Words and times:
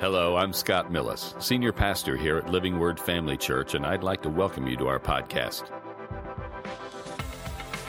Hello, 0.00 0.36
I'm 0.36 0.52
Scott 0.52 0.92
Millis, 0.92 1.42
Senior 1.42 1.72
Pastor 1.72 2.16
here 2.16 2.38
at 2.38 2.48
Living 2.48 2.78
Word 2.78 3.00
Family 3.00 3.36
Church, 3.36 3.74
and 3.74 3.84
I'd 3.84 4.04
like 4.04 4.22
to 4.22 4.28
welcome 4.28 4.68
you 4.68 4.76
to 4.76 4.86
our 4.86 5.00
podcast. 5.00 5.64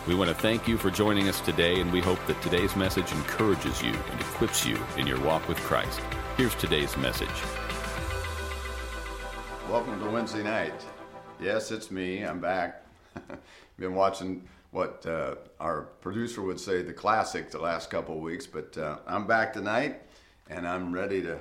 We 0.08 0.16
want 0.16 0.30
to 0.30 0.36
thank 0.36 0.68
you 0.68 0.76
for 0.76 0.90
joining 0.90 1.30
us 1.30 1.40
today, 1.40 1.80
and 1.80 1.94
we 1.94 2.02
hope 2.02 2.18
that 2.26 2.42
today's 2.42 2.76
message 2.76 3.12
encourages 3.12 3.84
you 3.84 3.94
and 3.94 4.22
equips 4.22 4.66
you 4.66 4.76
in 4.98 5.06
your 5.06 5.22
walk 5.22 5.48
with 5.48 5.60
Christ. 5.60 6.02
Here's 6.36 6.56
today's 6.56 6.98
message. 6.98 7.30
Welcome 9.70 10.00
to 10.00 10.10
Wednesday 10.10 10.42
night. 10.42 10.84
Yes, 11.40 11.70
it's 11.70 11.92
me. 11.92 12.24
I'm 12.24 12.40
back. 12.40 12.88
Been 13.78 13.94
watching 13.94 14.50
what 14.72 15.06
uh, 15.06 15.36
our 15.60 15.84
producer 16.02 16.42
would 16.42 16.60
say 16.60 16.82
the 16.82 16.92
classic 16.92 17.52
the 17.52 17.60
last 17.60 17.92
couple 17.92 18.16
of 18.16 18.22
weeks, 18.24 18.48
but 18.48 18.76
uh, 18.80 18.98
I'm 19.06 19.28
back 19.28 19.54
tonight, 19.54 20.02
and 20.50 20.68
I'm 20.68 20.92
ready 20.92 21.22
to 21.22 21.38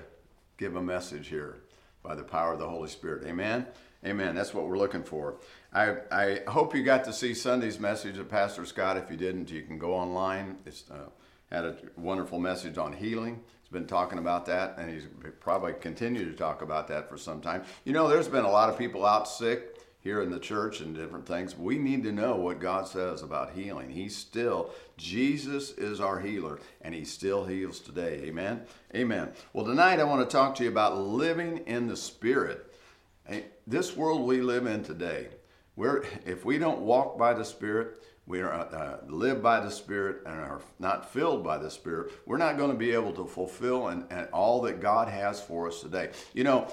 give 0.58 0.76
a 0.76 0.82
message 0.82 1.28
here 1.28 1.56
by 2.02 2.14
the 2.14 2.22
power 2.22 2.52
of 2.52 2.58
the 2.58 2.68
Holy 2.68 2.88
Spirit. 2.88 3.26
Amen. 3.26 3.66
Amen. 4.04 4.34
That's 4.34 4.52
what 4.52 4.66
we're 4.66 4.78
looking 4.78 5.02
for. 5.02 5.36
I, 5.72 5.96
I 6.10 6.40
hope 6.48 6.74
you 6.74 6.82
got 6.82 7.04
to 7.04 7.12
see 7.12 7.34
Sunday's 7.34 7.80
message 7.80 8.18
of 8.18 8.28
Pastor 8.28 8.64
Scott. 8.66 8.96
If 8.96 9.10
you 9.10 9.16
didn't, 9.16 9.50
you 9.50 9.62
can 9.62 9.78
go 9.78 9.94
online. 9.94 10.58
It's 10.66 10.84
uh, 10.90 11.08
had 11.50 11.64
a 11.64 11.76
wonderful 11.96 12.38
message 12.38 12.78
on 12.78 12.92
healing. 12.92 13.40
He's 13.60 13.70
been 13.70 13.86
talking 13.86 14.18
about 14.18 14.46
that, 14.46 14.78
and 14.78 14.90
he's 14.90 15.06
probably 15.40 15.74
continue 15.74 16.24
to 16.30 16.36
talk 16.36 16.62
about 16.62 16.88
that 16.88 17.08
for 17.08 17.18
some 17.18 17.40
time. 17.40 17.62
You 17.84 17.92
know, 17.92 18.08
there's 18.08 18.28
been 18.28 18.44
a 18.44 18.50
lot 18.50 18.68
of 18.68 18.78
people 18.78 19.04
out 19.04 19.28
sick 19.28 19.77
here 20.00 20.22
in 20.22 20.30
the 20.30 20.38
church 20.38 20.80
and 20.80 20.94
different 20.94 21.26
things. 21.26 21.56
We 21.56 21.78
need 21.78 22.02
to 22.04 22.12
know 22.12 22.36
what 22.36 22.60
God 22.60 22.86
says 22.86 23.22
about 23.22 23.52
healing. 23.52 23.90
He's 23.90 24.16
still, 24.16 24.70
Jesus 24.96 25.72
is 25.72 26.00
our 26.00 26.20
healer, 26.20 26.60
and 26.80 26.94
He 26.94 27.04
still 27.04 27.44
heals 27.44 27.80
today. 27.80 28.20
Amen? 28.24 28.62
Amen. 28.94 29.32
Well, 29.52 29.66
tonight 29.66 30.00
I 30.00 30.04
want 30.04 30.28
to 30.28 30.32
talk 30.32 30.54
to 30.56 30.64
you 30.64 30.70
about 30.70 30.98
living 30.98 31.58
in 31.66 31.88
the 31.88 31.96
Spirit. 31.96 32.72
This 33.66 33.96
world 33.96 34.26
we 34.26 34.40
live 34.40 34.66
in 34.66 34.82
today, 34.82 35.28
where 35.74 36.04
if 36.24 36.44
we 36.44 36.58
don't 36.58 36.80
walk 36.80 37.18
by 37.18 37.34
the 37.34 37.44
Spirit, 37.44 38.02
we 38.26 38.40
are, 38.40 38.52
uh, 38.52 38.98
live 39.08 39.42
by 39.42 39.60
the 39.60 39.70
Spirit 39.70 40.22
and 40.26 40.34
are 40.34 40.60
not 40.78 41.12
filled 41.12 41.42
by 41.42 41.58
the 41.58 41.70
Spirit, 41.70 42.12
we're 42.26 42.36
not 42.36 42.56
going 42.56 42.70
to 42.70 42.76
be 42.76 42.92
able 42.92 43.12
to 43.12 43.26
fulfill 43.26 43.88
and, 43.88 44.04
and 44.10 44.28
all 44.32 44.60
that 44.62 44.80
God 44.80 45.08
has 45.08 45.40
for 45.40 45.66
us 45.66 45.80
today. 45.80 46.10
You 46.34 46.44
know, 46.44 46.68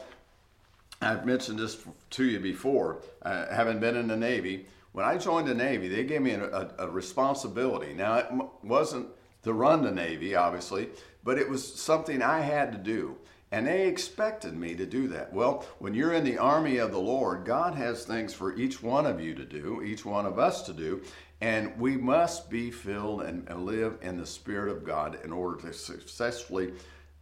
I've 1.02 1.26
mentioned 1.26 1.60
this 1.60 1.78
to 2.12 2.24
you 2.24 2.40
before, 2.40 3.02
uh, 3.22 3.48
having 3.54 3.80
been 3.80 3.96
in 3.96 4.08
the 4.08 4.18
Navy. 4.18 4.66
When 4.92 5.06
I 5.06 5.18
joined 5.18 5.48
the 5.48 5.54
Navy, 5.54 5.88
they 5.88 6.04
gave 6.04 6.22
me 6.22 6.32
a, 6.32 6.46
a, 6.46 6.72
a 6.80 6.90
responsibility. 6.90 7.94
Now, 7.94 8.18
it 8.18 8.28
m- 8.32 8.50
wasn't 8.64 9.08
to 9.44 9.54
run 9.54 9.84
the 9.84 9.92
Navy, 9.92 10.36
obviously, 10.36 10.90
but 11.24 11.38
it 11.38 11.50
was 11.50 11.80
something 11.80 12.22
I 12.22 12.40
had 12.40 12.72
to 12.72 12.78
do. 12.78 13.18
And 13.52 13.68
they 13.68 13.88
expected 13.88 14.56
me 14.56 14.76
to 14.76 14.86
do 14.86 15.08
that. 15.10 15.32
Well, 15.32 15.66
when 15.80 15.94
you're 15.94 16.14
in 16.14 16.24
the 16.24 16.38
army 16.38 16.78
of 16.78 16.92
the 16.92 17.00
Lord, 17.00 17.46
God 17.46 17.76
has 17.76 18.04
things 18.04 18.34
for 18.34 18.56
each 18.56 18.82
one 18.82 19.06
of 19.06 19.22
you 19.22 19.36
to 19.36 19.46
do, 19.46 19.82
each 19.84 20.04
one 20.04 20.26
of 20.26 20.40
us 20.40 20.64
to 20.64 20.74
do, 20.74 21.02
and 21.42 21.78
we 21.80 21.96
must 21.96 22.50
be 22.50 22.72
filled 22.72 23.22
and, 23.22 23.48
and 23.48 23.66
live 23.66 23.98
in 24.02 24.18
the 24.18 24.26
Spirit 24.26 24.72
of 24.72 24.84
God 24.84 25.20
in 25.24 25.32
order 25.32 25.62
to 25.62 25.74
successfully 25.74 26.74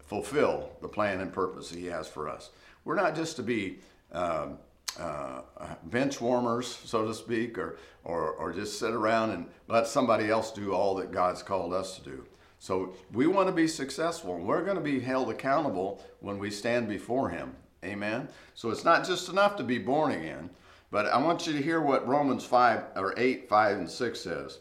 fulfill 0.08 0.70
the 0.82 0.88
plan 0.88 1.22
and 1.22 1.32
purpose 1.32 1.70
He 1.70 1.86
has 1.88 2.08
for 2.08 2.30
us. 2.30 2.52
We're 2.86 2.96
not 2.96 3.16
just 3.16 3.36
to 3.38 3.44
be 3.44 3.80
um, 4.12 4.58
uh, 5.00 5.42
bench 5.86 6.22
warmers, 6.22 6.68
so 6.68 7.06
to 7.08 7.14
speak, 7.14 7.58
or, 7.58 7.78
or, 8.04 8.32
or 8.34 8.54
just 8.54 8.80
sit 8.80 8.92
around 8.92 9.32
and 9.32 9.48
let 9.68 9.88
somebody 9.88 10.30
else 10.30 10.52
do 10.52 10.74
all 10.74 10.96
that 10.96 11.12
God's 11.12 11.42
called 11.42 11.74
us 11.74 11.98
to 11.98 12.04
do. 12.04 12.26
So 12.60 12.94
we 13.12 13.28
want 13.28 13.48
to 13.48 13.54
be 13.54 13.68
successful, 13.68 14.36
and 14.36 14.46
we're 14.46 14.64
going 14.64 14.78
to 14.78 14.82
be 14.82 15.00
held 15.00 15.30
accountable 15.30 16.04
when 16.20 16.38
we 16.38 16.50
stand 16.50 16.88
before 16.88 17.30
Him. 17.30 17.56
Amen. 17.84 18.30
So 18.56 18.70
it's 18.70 18.86
not 18.86 19.06
just 19.06 19.30
enough 19.30 19.58
to 19.58 19.64
be 19.64 19.78
born 19.78 20.12
again, 20.12 20.50
but 20.90 21.08
I 21.08 21.18
want 21.18 21.48
you 21.48 21.54
to 21.54 21.62
hear 21.62 21.82
what 21.82 22.08
Romans 22.08 22.46
5 22.46 22.84
or 22.96 23.14
8, 23.18 23.50
5, 23.50 23.78
and 23.78 23.90
6 23.90 24.20
says. 24.20 24.60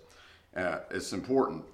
Uh, 0.57 0.79
it's 0.91 1.13
important. 1.13 1.65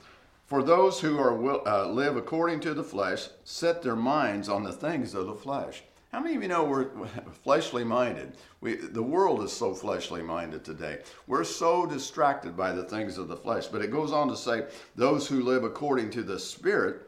For 0.49 0.63
those 0.63 0.99
who 0.99 1.19
are 1.19 1.69
uh, 1.69 1.89
live 1.89 2.17
according 2.17 2.61
to 2.61 2.73
the 2.73 2.83
flesh 2.83 3.29
set 3.45 3.83
their 3.83 3.95
minds 3.95 4.49
on 4.49 4.65
the 4.65 4.73
things 4.73 5.13
of 5.13 5.27
the 5.27 5.35
flesh. 5.35 5.83
How 6.11 6.21
many 6.21 6.37
of 6.37 6.43
you 6.43 6.49
know 6.49 6.65
we're 6.65 6.89
fleshly 7.43 7.85
minded? 7.85 8.33
We, 8.63 8.77
the 8.77 9.03
world 9.03 9.43
is 9.43 9.53
so 9.53 9.75
fleshly 9.75 10.23
minded 10.23 10.65
today. 10.65 11.01
We're 11.27 11.45
so 11.45 11.85
distracted 11.85 12.57
by 12.57 12.73
the 12.73 12.85
things 12.85 13.19
of 13.19 13.29
the 13.29 13.37
flesh. 13.37 13.67
But 13.67 13.83
it 13.83 13.93
goes 13.93 14.11
on 14.11 14.27
to 14.29 14.37
say, 14.39 14.65
those 14.97 15.29
who 15.29 15.43
live 15.43 15.65
according 15.65 16.09
to 16.13 16.23
the 16.23 16.39
Spirit, 16.39 17.03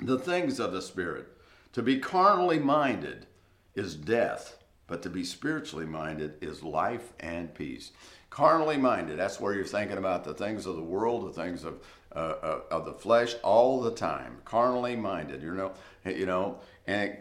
the 0.00 0.18
things 0.18 0.58
of 0.58 0.72
the 0.72 0.80
Spirit. 0.80 1.26
To 1.74 1.82
be 1.82 1.98
carnally 1.98 2.58
minded 2.58 3.26
is 3.74 3.94
death, 3.94 4.56
but 4.86 5.02
to 5.02 5.10
be 5.10 5.22
spiritually 5.22 5.84
minded 5.84 6.38
is 6.40 6.62
life 6.62 7.12
and 7.20 7.54
peace. 7.54 7.92
Carnally 8.34 8.76
minded, 8.76 9.16
that's 9.16 9.38
where 9.38 9.54
you're 9.54 9.64
thinking 9.64 9.96
about 9.96 10.24
the 10.24 10.34
things 10.34 10.66
of 10.66 10.74
the 10.74 10.82
world, 10.82 11.24
the 11.28 11.40
things 11.40 11.62
of, 11.62 11.74
uh, 12.16 12.34
uh 12.42 12.60
of 12.68 12.84
the 12.84 12.92
flesh 12.92 13.36
all 13.44 13.80
the 13.80 13.92
time. 13.92 14.38
Carnally 14.44 14.96
minded, 14.96 15.40
you 15.40 15.54
know, 15.54 15.70
you 16.04 16.26
know, 16.26 16.58
and 16.88 17.16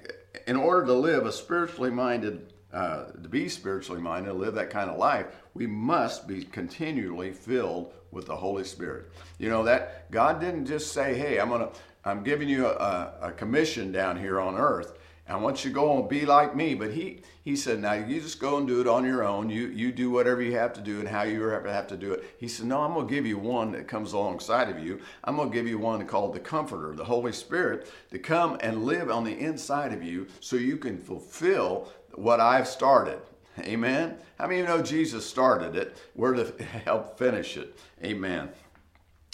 in 0.48 0.56
order 0.56 0.88
to 0.88 0.94
live 0.94 1.28
a 1.28 1.32
spiritually 1.32 1.92
minded, 1.92 2.52
uh, 2.74 3.12
to 3.12 3.30
be 3.30 3.48
spiritually 3.48 4.02
minded, 4.02 4.34
live 4.34 4.56
that 4.56 4.72
kind 4.72 4.90
of 4.90 4.98
life, 4.98 5.28
we 5.54 5.68
must 5.68 6.28
be 6.28 6.46
continually 6.46 7.32
filled 7.32 7.94
with 8.10 8.26
the 8.26 8.36
Holy 8.36 8.64
Spirit. 8.64 9.12
You 9.38 9.50
know 9.50 9.66
that 9.66 10.10
God 10.10 10.40
didn't 10.40 10.66
just 10.66 10.94
say, 10.94 11.14
"Hey, 11.14 11.38
I'm 11.38 11.50
gonna, 11.50 11.70
I'm 12.04 12.24
giving 12.24 12.50
you 12.50 12.66
a, 12.66 13.14
a 13.22 13.32
commission 13.34 13.92
down 13.92 14.18
here 14.18 14.42
on 14.42 14.56
earth." 14.56 14.98
I 15.28 15.38
want 15.38 15.64
you 15.64 15.72
to 15.72 15.74
go 15.74 16.00
and 16.00 16.10
be 16.10 16.26
like 16.26 16.56
me. 16.56 16.76
But 16.76 16.92
he, 16.92 17.22
he 17.44 17.56
said, 17.56 17.80
now 17.80 17.94
you 17.94 18.20
just 18.20 18.40
go 18.40 18.58
and 18.58 18.68
do 18.68 18.82
it 18.82 18.88
on 18.88 19.06
your 19.06 19.24
own. 19.24 19.50
You, 19.50 19.68
you 19.68 19.92
do 19.92 20.10
whatever 20.10 20.42
you 20.42 20.56
have 20.58 20.74
to 20.74 20.82
do 20.82 21.00
and 21.00 21.08
how 21.08 21.24
you 21.24 21.42
have 21.42 21.88
to 21.88 21.98
do 21.98 22.12
it. 22.12 22.36
He 22.38 22.48
said, 22.48 22.66
no, 22.66 22.82
I'm 22.82 22.94
going 22.94 23.08
to 23.08 23.14
give 23.14 23.26
you 23.26 23.38
one 23.38 23.72
that 23.72 23.88
comes 23.88 24.14
alongside 24.14 24.70
of 24.70 24.80
you. 24.80 25.00
I'm 25.24 25.38
going 25.38 25.50
to 25.50 25.56
give 25.56 25.68
you 25.68 25.78
one 25.78 26.06
called 26.06 26.34
the 26.34 26.40
Comforter, 26.40 26.94
the 26.94 27.06
Holy 27.06 27.32
Spirit, 27.32 27.90
to 28.12 28.20
come 28.20 28.58
and 28.62 28.84
live 28.84 29.10
on 29.10 29.24
the 29.24 29.38
inside 29.38 29.94
of 29.94 30.04
you 30.04 30.28
so 30.42 30.58
you 30.58 30.78
can 30.78 30.98
fulfill 30.98 31.90
what 32.16 32.40
I've 32.40 32.68
started. 32.68 33.20
Amen. 33.60 34.18
How 34.40 34.48
many 34.48 34.62
of 34.62 34.68
you 34.68 34.76
know 34.76 34.82
Jesus 34.82 35.26
started 35.26 35.76
it? 35.76 35.96
We're 36.16 36.34
to 36.34 36.64
help 36.86 37.18
finish 37.18 37.56
it. 37.56 37.78
Amen. 38.04 38.50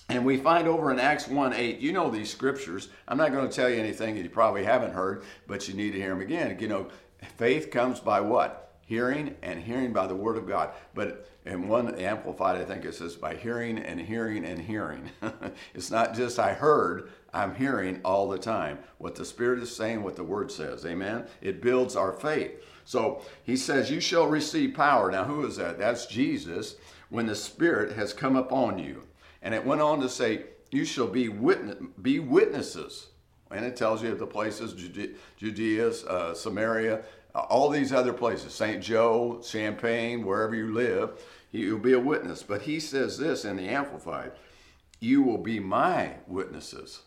And 0.09 0.25
we 0.25 0.37
find 0.37 0.67
over 0.67 0.91
in 0.91 0.99
Acts 0.99 1.27
1 1.27 1.53
8, 1.53 1.79
you 1.79 1.93
know 1.93 2.09
these 2.09 2.31
scriptures. 2.31 2.89
I'm 3.07 3.17
not 3.17 3.31
going 3.31 3.47
to 3.47 3.55
tell 3.55 3.69
you 3.69 3.77
anything 3.79 4.15
that 4.15 4.23
you 4.23 4.29
probably 4.29 4.63
haven't 4.63 4.93
heard, 4.93 5.23
but 5.45 5.67
you 5.67 5.75
need 5.75 5.91
to 5.91 5.99
hear 5.99 6.09
them 6.09 6.21
again. 6.21 6.57
You 6.59 6.67
know, 6.67 6.87
faith 7.37 7.69
comes 7.69 7.99
by 7.99 8.19
what? 8.19 8.73
Hearing 8.87 9.35
and 9.43 9.61
hearing 9.61 9.93
by 9.93 10.07
the 10.07 10.15
word 10.15 10.35
of 10.35 10.47
God. 10.47 10.71
But 10.95 11.29
in 11.45 11.67
one 11.67 11.93
amplified, 11.93 12.59
I 12.59 12.65
think 12.65 12.85
it 12.85 12.95
says 12.95 13.15
by 13.15 13.35
hearing 13.35 13.77
and 13.77 14.01
hearing 14.01 14.43
and 14.45 14.59
hearing. 14.59 15.11
it's 15.75 15.91
not 15.91 16.15
just 16.15 16.39
I 16.39 16.53
heard, 16.53 17.11
I'm 17.31 17.53
hearing 17.53 18.01
all 18.03 18.27
the 18.29 18.39
time 18.39 18.79
what 18.97 19.13
the 19.13 19.25
Spirit 19.25 19.61
is 19.61 19.75
saying, 19.75 20.01
what 20.01 20.15
the 20.15 20.23
word 20.23 20.51
says. 20.51 20.87
Amen. 20.87 21.27
It 21.39 21.61
builds 21.61 21.95
our 21.95 22.13
faith. 22.13 22.63
So 22.83 23.21
he 23.43 23.55
says, 23.55 23.91
You 23.91 23.99
shall 23.99 24.25
receive 24.25 24.73
power. 24.73 25.11
Now, 25.11 25.25
who 25.25 25.45
is 25.45 25.57
that? 25.57 25.77
That's 25.77 26.07
Jesus 26.07 26.77
when 27.09 27.27
the 27.27 27.35
Spirit 27.35 27.95
has 27.95 28.11
come 28.11 28.35
upon 28.35 28.79
you. 28.79 29.03
And 29.41 29.53
it 29.53 29.65
went 29.65 29.81
on 29.81 30.01
to 30.01 30.09
say, 30.09 30.45
You 30.71 30.85
shall 30.85 31.07
be, 31.07 31.29
witness, 31.29 31.77
be 32.01 32.19
witnesses. 32.19 33.07
And 33.51 33.65
it 33.65 33.75
tells 33.75 34.03
you 34.03 34.13
the 34.13 34.27
places 34.27 34.73
Judea, 35.37 35.89
uh, 36.07 36.33
Samaria, 36.33 37.01
all 37.33 37.69
these 37.69 37.93
other 37.93 38.13
places, 38.13 38.53
St. 38.53 38.83
Joe, 38.83 39.41
Champaign, 39.43 40.25
wherever 40.25 40.55
you 40.55 40.73
live, 40.73 41.19
you'll 41.51 41.79
be 41.79 41.93
a 41.93 41.99
witness. 41.99 42.43
But 42.43 42.63
he 42.63 42.79
says 42.79 43.17
this 43.17 43.45
in 43.45 43.57
the 43.57 43.69
Amplified 43.69 44.33
You 44.99 45.23
will 45.23 45.37
be 45.37 45.59
my 45.59 46.15
witnesses. 46.27 47.01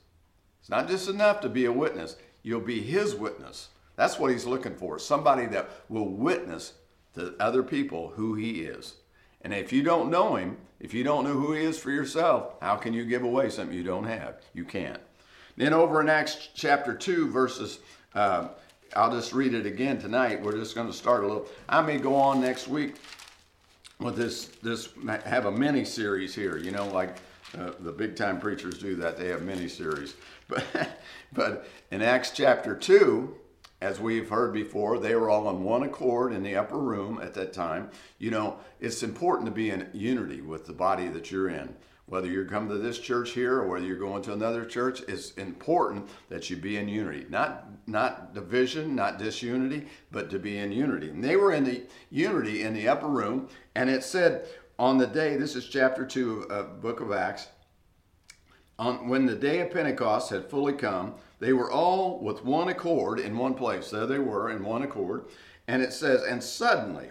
It's 0.61 0.71
not 0.71 0.89
just 0.89 1.09
enough 1.09 1.41
to 1.41 1.49
be 1.49 1.65
a 1.65 1.73
witness, 1.73 2.17
you'll 2.43 2.61
be 2.61 2.81
his 2.81 3.15
witness. 3.15 3.69
That's 3.97 4.19
what 4.19 4.31
he's 4.31 4.47
looking 4.47 4.77
for 4.77 4.99
somebody 4.99 5.47
that 5.47 5.69
will 5.89 6.09
witness 6.09 6.75
to 7.15 7.35
other 7.39 7.63
people 7.63 8.13
who 8.15 8.35
he 8.35 8.63
is. 8.63 8.95
And 9.43 9.53
if 9.53 9.73
you 9.73 9.83
don't 9.83 10.11
know 10.11 10.37
him, 10.37 10.57
if 10.83 10.93
you 10.93 11.05
don't 11.05 11.25
know 11.25 11.35
who 11.35 11.53
he 11.53 11.65
is 11.65 11.79
for 11.79 11.93
yourself, 11.93 12.55
how 12.61 12.75
can 12.75 12.93
you 12.93 13.05
give 13.05 13.23
away 13.23 13.49
something 13.51 13.75
you 13.75 13.85
don't 13.85 14.05
have? 14.05 14.43
You 14.53 14.65
can't. 14.65 15.01
Then 15.57 15.73
over 15.73 16.01
in 16.01 16.09
Acts 16.09 16.49
chapter 16.55 16.93
2, 16.93 17.31
verses, 17.31 17.79
uh, 18.17 18.49
I'll 18.97 19.13
just 19.13 19.33
read 19.33 19.55
it 19.55 19.65
again 19.65 19.99
tonight. 19.99 20.43
We're 20.43 20.57
just 20.57 20.75
going 20.75 20.89
to 20.89 20.93
start 20.93 21.23
a 21.23 21.27
little. 21.29 21.47
I 21.69 21.83
may 21.83 21.99
go 21.99 22.17
on 22.17 22.41
next 22.41 22.67
week 22.67 22.97
with 24.01 24.17
this, 24.17 24.47
this 24.61 24.89
have 25.25 25.47
a 25.47 25.53
mini 25.53 25.85
series 25.85 26.35
here, 26.35 26.57
you 26.57 26.73
know, 26.73 26.89
like 26.89 27.17
uh, 27.57 27.71
the 27.79 27.93
big 27.93 28.17
time 28.17 28.41
preachers 28.41 28.77
do 28.79 28.97
that. 28.97 29.17
They 29.17 29.29
have 29.29 29.43
mini 29.43 29.69
series. 29.69 30.15
But, 30.49 30.67
but 31.33 31.67
in 31.91 32.03
Acts 32.03 32.33
chapter 32.33 32.75
2, 32.77 33.35
as 33.83 33.99
we've 34.01 34.29
heard 34.29 34.53
before, 34.53 34.99
they 34.99 35.15
were 35.17 35.29
all 35.29 35.49
on 35.49 35.65
one 35.65 35.83
accord 35.83 36.33
in 36.33 36.43
the 36.43 36.55
upper 36.57 36.79
room 36.79 37.21
at 37.21 37.35
that 37.35 37.53
time. 37.53 37.91
You 38.19 38.31
know, 38.31 38.59
it's 38.81 39.03
important 39.03 39.47
to 39.47 39.53
be 39.53 39.71
in 39.71 39.91
unity 39.93 40.41
with 40.41 40.67
the 40.67 40.73
body 40.73 41.09
that 41.09 41.31
you're 41.31 41.49
in. 41.49 41.75
whether 42.13 42.27
you're 42.27 42.45
coming 42.45 42.69
to 42.69 42.77
this 42.77 42.99
church 42.99 43.31
here 43.31 43.59
or 43.59 43.69
whether 43.69 43.87
you're 43.87 43.97
going 43.97 44.23
to 44.23 44.35
another 44.35 44.67
church, 44.67 45.01
it's 45.09 45.31
important 45.33 46.07
that 46.29 46.51
you 46.51 46.57
be 46.57 46.77
in 46.77 46.87
unity. 46.87 47.25
Not 47.31 47.67
not 47.87 48.35
division, 48.35 48.95
not 48.95 49.19
disunity, 49.19 49.87
but 50.11 50.29
to 50.31 50.39
be 50.39 50.59
in 50.59 50.73
unity. 50.73 51.09
And 51.09 51.25
they 51.25 51.37
were 51.37 51.53
in 51.53 51.65
the 51.65 51.83
unity 52.11 52.65
in 52.65 52.75
the 52.75 52.87
upper 52.87 53.09
room, 53.09 53.49
and 53.75 53.89
it 53.89 54.05
said 54.05 54.47
on 54.79 54.99
the 54.99 55.07
day, 55.07 55.37
this 55.37 55.57
is 55.57 55.67
chapter 55.69 56.05
2 56.05 56.49
of 56.51 56.83
book 56.83 57.01
of 57.01 57.13
Acts, 57.13 57.49
on, 58.79 59.09
when 59.09 59.25
the 59.27 59.35
day 59.35 59.61
of 59.61 59.71
Pentecost 59.71 60.31
had 60.31 60.51
fully 60.51 60.73
come, 60.73 61.15
they 61.43 61.53
were 61.53 61.73
all 61.73 62.21
with 62.21 62.45
one 62.45 62.69
accord 62.69 63.19
in 63.19 63.37
one 63.37 63.55
place. 63.55 63.91
There 63.91 64.07
they 64.07 64.21
were 64.21 64.49
in 64.49 64.63
one 64.63 64.83
accord. 64.83 65.25
And 65.67 65.83
it 65.83 65.93
says, 65.93 66.23
And 66.23 66.41
suddenly 66.41 67.09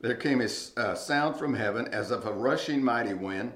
there 0.00 0.14
came 0.14 0.40
a 0.40 0.48
sound 0.48 1.36
from 1.36 1.54
heaven 1.54 1.88
as 1.88 2.12
of 2.12 2.24
a 2.24 2.32
rushing 2.32 2.84
mighty 2.84 3.14
wind, 3.14 3.52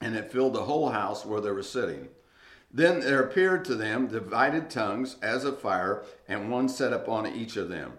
and 0.00 0.16
it 0.16 0.32
filled 0.32 0.54
the 0.54 0.64
whole 0.64 0.88
house 0.88 1.26
where 1.26 1.42
they 1.42 1.50
were 1.50 1.62
sitting. 1.62 2.08
Then 2.72 3.00
there 3.00 3.22
appeared 3.22 3.66
to 3.66 3.74
them 3.74 4.06
divided 4.06 4.70
tongues 4.70 5.16
as 5.20 5.44
of 5.44 5.60
fire, 5.60 6.06
and 6.26 6.50
one 6.50 6.70
set 6.70 6.94
upon 6.94 7.26
each 7.26 7.58
of 7.58 7.68
them. 7.68 7.92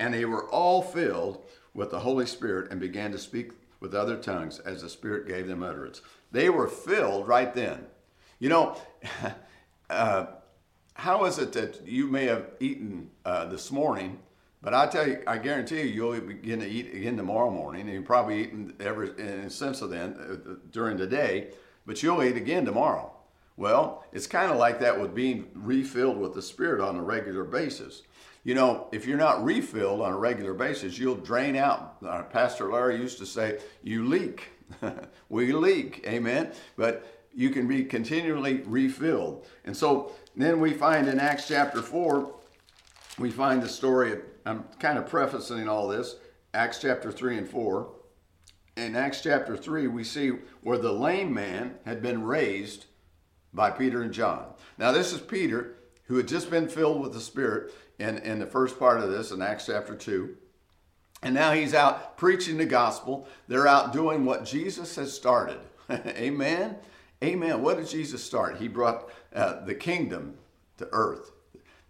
And 0.00 0.12
they 0.12 0.24
were 0.24 0.50
all 0.50 0.82
filled 0.82 1.44
with 1.72 1.92
the 1.92 2.00
Holy 2.00 2.26
Spirit 2.26 2.72
and 2.72 2.80
began 2.80 3.12
to 3.12 3.18
speak 3.18 3.52
with 3.78 3.94
other 3.94 4.16
tongues 4.16 4.58
as 4.58 4.82
the 4.82 4.88
Spirit 4.88 5.28
gave 5.28 5.46
them 5.46 5.62
utterance. 5.62 6.02
They 6.32 6.50
were 6.50 6.66
filled 6.66 7.28
right 7.28 7.54
then. 7.54 7.86
You 8.40 8.48
know, 8.48 8.76
uh, 9.90 10.26
how 10.94 11.24
is 11.24 11.38
it 11.38 11.52
that 11.52 11.86
you 11.86 12.06
may 12.06 12.26
have 12.26 12.46
eaten 12.60 13.10
uh, 13.24 13.46
this 13.46 13.70
morning, 13.70 14.18
but 14.62 14.74
I 14.74 14.86
tell 14.86 15.08
you, 15.08 15.22
I 15.26 15.38
guarantee 15.38 15.82
you, 15.82 15.86
you'll 15.86 16.20
begin 16.20 16.60
to 16.60 16.68
eat 16.68 16.94
again 16.94 17.16
tomorrow 17.16 17.50
morning, 17.50 17.82
and 17.82 17.92
you've 17.92 18.04
probably 18.04 18.42
eaten 18.42 18.74
ever 18.80 19.14
since 19.48 19.80
then 19.80 20.16
uh, 20.18 20.54
during 20.70 20.98
the 20.98 21.06
day, 21.06 21.52
but 21.86 22.02
you'll 22.02 22.22
eat 22.22 22.36
again 22.36 22.66
tomorrow. 22.66 23.10
Well, 23.56 24.04
it's 24.12 24.26
kind 24.26 24.50
of 24.50 24.58
like 24.58 24.80
that 24.80 25.00
with 25.00 25.14
being 25.14 25.50
refilled 25.54 26.18
with 26.18 26.34
the 26.34 26.42
Spirit 26.42 26.80
on 26.80 26.96
a 26.96 27.02
regular 27.02 27.44
basis. 27.44 28.02
You 28.42 28.54
know, 28.54 28.88
if 28.90 29.06
you're 29.06 29.18
not 29.18 29.44
refilled 29.44 30.00
on 30.00 30.12
a 30.12 30.16
regular 30.16 30.54
basis, 30.54 30.98
you'll 30.98 31.16
drain 31.16 31.56
out. 31.56 31.96
Uh, 32.06 32.22
Pastor 32.22 32.72
Larry 32.72 32.96
used 32.96 33.18
to 33.18 33.26
say, 33.26 33.58
you 33.82 34.06
leak. 34.06 34.48
we 35.28 35.52
leak, 35.52 36.04
amen? 36.06 36.52
But 36.76 37.19
you 37.34 37.50
can 37.50 37.66
be 37.68 37.84
continually 37.84 38.62
refilled. 38.66 39.46
And 39.64 39.76
so 39.76 40.12
then 40.36 40.60
we 40.60 40.72
find 40.72 41.08
in 41.08 41.20
Acts 41.20 41.48
chapter 41.48 41.82
4, 41.82 42.32
we 43.18 43.30
find 43.30 43.62
the 43.62 43.68
story 43.68 44.12
of, 44.12 44.22
I'm 44.46 44.64
kind 44.78 44.98
of 44.98 45.06
prefacing 45.06 45.68
all 45.68 45.88
this, 45.88 46.16
Acts 46.54 46.80
chapter 46.80 47.12
3 47.12 47.38
and 47.38 47.48
4. 47.48 47.92
In 48.76 48.96
Acts 48.96 49.22
chapter 49.22 49.56
3, 49.56 49.86
we 49.88 50.04
see 50.04 50.30
where 50.62 50.78
the 50.78 50.92
lame 50.92 51.32
man 51.32 51.76
had 51.84 52.02
been 52.02 52.24
raised 52.24 52.86
by 53.52 53.70
Peter 53.70 54.02
and 54.02 54.12
John. 54.12 54.46
Now, 54.78 54.92
this 54.92 55.12
is 55.12 55.20
Peter 55.20 55.76
who 56.04 56.16
had 56.16 56.28
just 56.28 56.50
been 56.50 56.68
filled 56.68 57.00
with 57.00 57.12
the 57.12 57.20
Spirit 57.20 57.72
in, 57.98 58.18
in 58.18 58.38
the 58.38 58.46
first 58.46 58.78
part 58.78 59.00
of 59.00 59.10
this 59.10 59.30
in 59.30 59.42
Acts 59.42 59.66
chapter 59.66 59.94
2. 59.94 60.36
And 61.22 61.34
now 61.34 61.52
he's 61.52 61.74
out 61.74 62.16
preaching 62.16 62.56
the 62.56 62.64
gospel. 62.64 63.28
They're 63.46 63.68
out 63.68 63.92
doing 63.92 64.24
what 64.24 64.44
Jesus 64.44 64.96
has 64.96 65.12
started. 65.12 65.58
Amen. 65.90 66.76
Amen. 67.22 67.62
What 67.62 67.76
did 67.76 67.88
Jesus 67.88 68.24
start? 68.24 68.56
He 68.56 68.68
brought 68.68 69.10
uh, 69.34 69.64
the 69.64 69.74
kingdom 69.74 70.38
to 70.78 70.88
earth. 70.92 71.32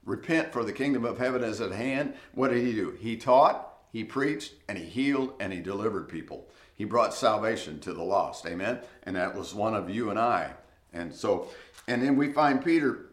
Repent, 0.05 0.53
for 0.53 0.65
the 0.65 0.73
kingdom 0.73 1.05
of 1.05 1.19
heaven 1.19 1.44
is 1.44 1.61
at 1.61 1.71
hand. 1.73 2.15
What 2.35 2.50
did 2.50 2.65
he 2.65 2.73
do? 2.73 2.97
He 2.99 3.17
taught, 3.17 3.75
he 3.93 4.03
preached, 4.03 4.55
and 4.69 4.77
he 4.77 4.85
healed, 4.85 5.35
and 5.38 5.53
he 5.53 5.61
delivered 5.61 6.09
people. 6.09 6.49
He 6.75 6.85
brought 6.85 7.15
salvation 7.15 7.79
to 7.81 7.93
the 7.93 8.03
lost. 8.03 8.44
Amen. 8.47 8.81
And 9.05 9.15
that 9.15 9.37
was 9.37 9.55
one 9.55 9.75
of 9.75 9.88
you 9.88 10.11
and 10.11 10.19
I. 10.19 10.53
And 10.93 11.15
so, 11.15 11.49
and 11.87 12.03
then 12.03 12.17
we 12.17 12.32
find 12.32 12.65
Peter, 12.65 13.11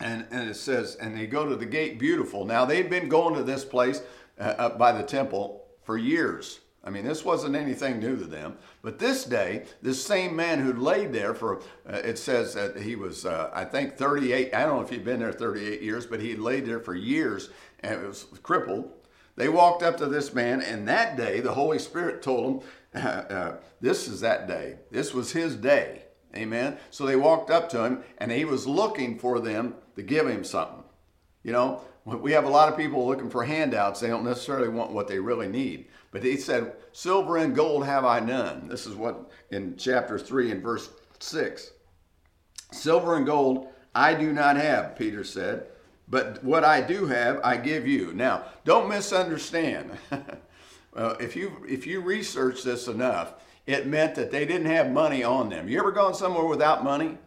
and, 0.00 0.26
and 0.30 0.48
it 0.48 0.54
says, 0.54 0.94
and 0.96 1.16
they 1.16 1.26
go 1.26 1.48
to 1.48 1.56
the 1.56 1.66
gate 1.66 1.98
beautiful. 1.98 2.44
Now, 2.44 2.64
they've 2.64 2.88
been 2.88 3.08
going 3.08 3.34
to 3.34 3.42
this 3.42 3.64
place 3.64 4.02
uh, 4.38 4.42
up 4.42 4.78
by 4.78 4.92
the 4.92 5.02
temple 5.02 5.64
for 5.82 5.96
years. 5.96 6.60
I 6.84 6.90
mean, 6.90 7.04
this 7.04 7.24
wasn't 7.24 7.56
anything 7.56 7.98
new 7.98 8.16
to 8.16 8.26
them. 8.26 8.58
But 8.82 8.98
this 8.98 9.24
day, 9.24 9.64
this 9.80 10.04
same 10.04 10.36
man 10.36 10.60
who 10.60 10.74
laid 10.74 11.14
there 11.14 11.34
for, 11.34 11.62
uh, 11.88 11.96
it 12.04 12.18
says 12.18 12.52
that 12.54 12.76
he 12.76 12.94
was, 12.94 13.24
uh, 13.24 13.50
I 13.54 13.64
think, 13.64 13.96
38. 13.96 14.54
I 14.54 14.66
don't 14.66 14.76
know 14.76 14.82
if 14.82 14.90
he'd 14.90 15.04
been 15.04 15.20
there 15.20 15.32
38 15.32 15.80
years, 15.80 16.04
but 16.04 16.20
he 16.20 16.36
laid 16.36 16.66
there 16.66 16.80
for 16.80 16.94
years 16.94 17.48
and 17.80 18.06
was 18.06 18.26
crippled. 18.42 18.90
They 19.36 19.48
walked 19.48 19.82
up 19.82 19.96
to 19.96 20.06
this 20.06 20.34
man, 20.34 20.60
and 20.60 20.86
that 20.86 21.16
day, 21.16 21.40
the 21.40 21.54
Holy 21.54 21.78
Spirit 21.78 22.22
told 22.22 22.62
them, 22.62 22.68
uh, 22.94 23.08
uh, 23.32 23.56
This 23.80 24.06
is 24.06 24.20
that 24.20 24.46
day. 24.46 24.76
This 24.90 25.14
was 25.14 25.32
his 25.32 25.56
day. 25.56 26.02
Amen. 26.36 26.76
So 26.90 27.06
they 27.06 27.16
walked 27.16 27.50
up 27.50 27.68
to 27.70 27.84
him, 27.84 28.04
and 28.18 28.30
he 28.30 28.44
was 28.44 28.66
looking 28.66 29.18
for 29.18 29.40
them 29.40 29.74
to 29.96 30.02
give 30.02 30.28
him 30.28 30.44
something. 30.44 30.82
You 31.42 31.52
know, 31.52 31.80
we 32.04 32.32
have 32.32 32.44
a 32.44 32.50
lot 32.50 32.68
of 32.68 32.76
people 32.76 33.06
looking 33.06 33.30
for 33.30 33.44
handouts. 33.44 34.00
They 34.00 34.08
don't 34.08 34.24
necessarily 34.24 34.68
want 34.68 34.92
what 34.92 35.08
they 35.08 35.18
really 35.18 35.48
need. 35.48 35.86
But 36.14 36.22
he 36.22 36.36
said, 36.36 36.74
Silver 36.92 37.38
and 37.38 37.56
gold 37.56 37.84
have 37.84 38.04
I 38.04 38.20
none. 38.20 38.68
This 38.68 38.86
is 38.86 38.94
what 38.94 39.32
in 39.50 39.74
chapter 39.76 40.16
3 40.16 40.52
and 40.52 40.62
verse 40.62 40.88
6. 41.18 41.72
Silver 42.70 43.16
and 43.16 43.26
gold 43.26 43.66
I 43.96 44.14
do 44.14 44.32
not 44.32 44.56
have, 44.56 44.96
Peter 44.96 45.24
said, 45.24 45.66
but 46.06 46.42
what 46.44 46.62
I 46.62 46.82
do 46.82 47.06
have 47.06 47.40
I 47.42 47.56
give 47.56 47.88
you. 47.88 48.12
Now, 48.14 48.44
don't 48.64 48.88
misunderstand. 48.88 49.90
well, 50.94 51.16
if 51.18 51.34
you 51.34 51.64
if 51.68 51.84
you 51.84 52.00
research 52.00 52.62
this 52.62 52.86
enough, 52.86 53.34
it 53.66 53.88
meant 53.88 54.14
that 54.14 54.30
they 54.30 54.46
didn't 54.46 54.70
have 54.70 54.92
money 54.92 55.24
on 55.24 55.48
them. 55.48 55.68
You 55.68 55.80
ever 55.80 55.90
gone 55.90 56.14
somewhere 56.14 56.46
without 56.46 56.84
money? 56.84 57.18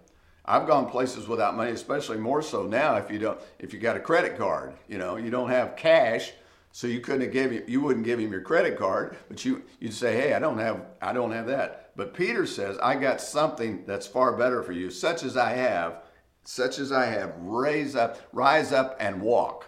I've 0.46 0.68
gone 0.68 0.90
places 0.90 1.28
without 1.28 1.58
money, 1.58 1.72
especially 1.72 2.20
more 2.20 2.42
so 2.42 2.64
now 2.64 2.96
if 2.96 3.12
you 3.12 3.20
don't 3.20 3.40
if 3.60 3.74
you 3.74 3.82
got 3.82 3.98
a 3.98 4.00
credit 4.00 4.38
card, 4.38 4.72
you 4.88 4.98
know, 4.98 5.18
you 5.18 5.30
don't 5.30 5.50
have 5.50 5.76
cash 5.76 6.32
so 6.78 6.86
you 6.86 7.00
couldn't 7.00 7.32
give 7.32 7.50
him, 7.50 7.64
you 7.66 7.82
wouldn't 7.82 8.06
give 8.06 8.20
him 8.20 8.32
your 8.32 8.42
credit 8.42 8.78
card, 8.78 9.18
but 9.30 9.44
you 9.44 9.64
you'd 9.80 9.96
say, 9.96 10.14
hey, 10.14 10.36
I 10.36 10.40
don't 10.40 10.60
have 10.60 10.86
I 11.02 11.12
don't 11.12 11.32
have 11.32 11.48
that. 11.48 11.90
But 11.96 12.14
Peter 12.14 12.46
says, 12.46 12.78
I 12.78 12.94
got 12.98 13.20
something 13.20 13.84
that's 13.88 14.06
far 14.06 14.38
better 14.38 14.62
for 14.62 14.74
you, 14.74 14.92
such 14.92 15.24
as 15.24 15.38
I 15.38 15.54
have, 15.54 16.04
such 16.44 16.78
as 16.78 16.92
I 16.92 17.08
have. 17.08 17.34
Raise 17.40 17.96
up, 17.96 18.20
rise 18.32 18.72
up 18.72 18.96
and 19.00 19.24
walk. 19.24 19.66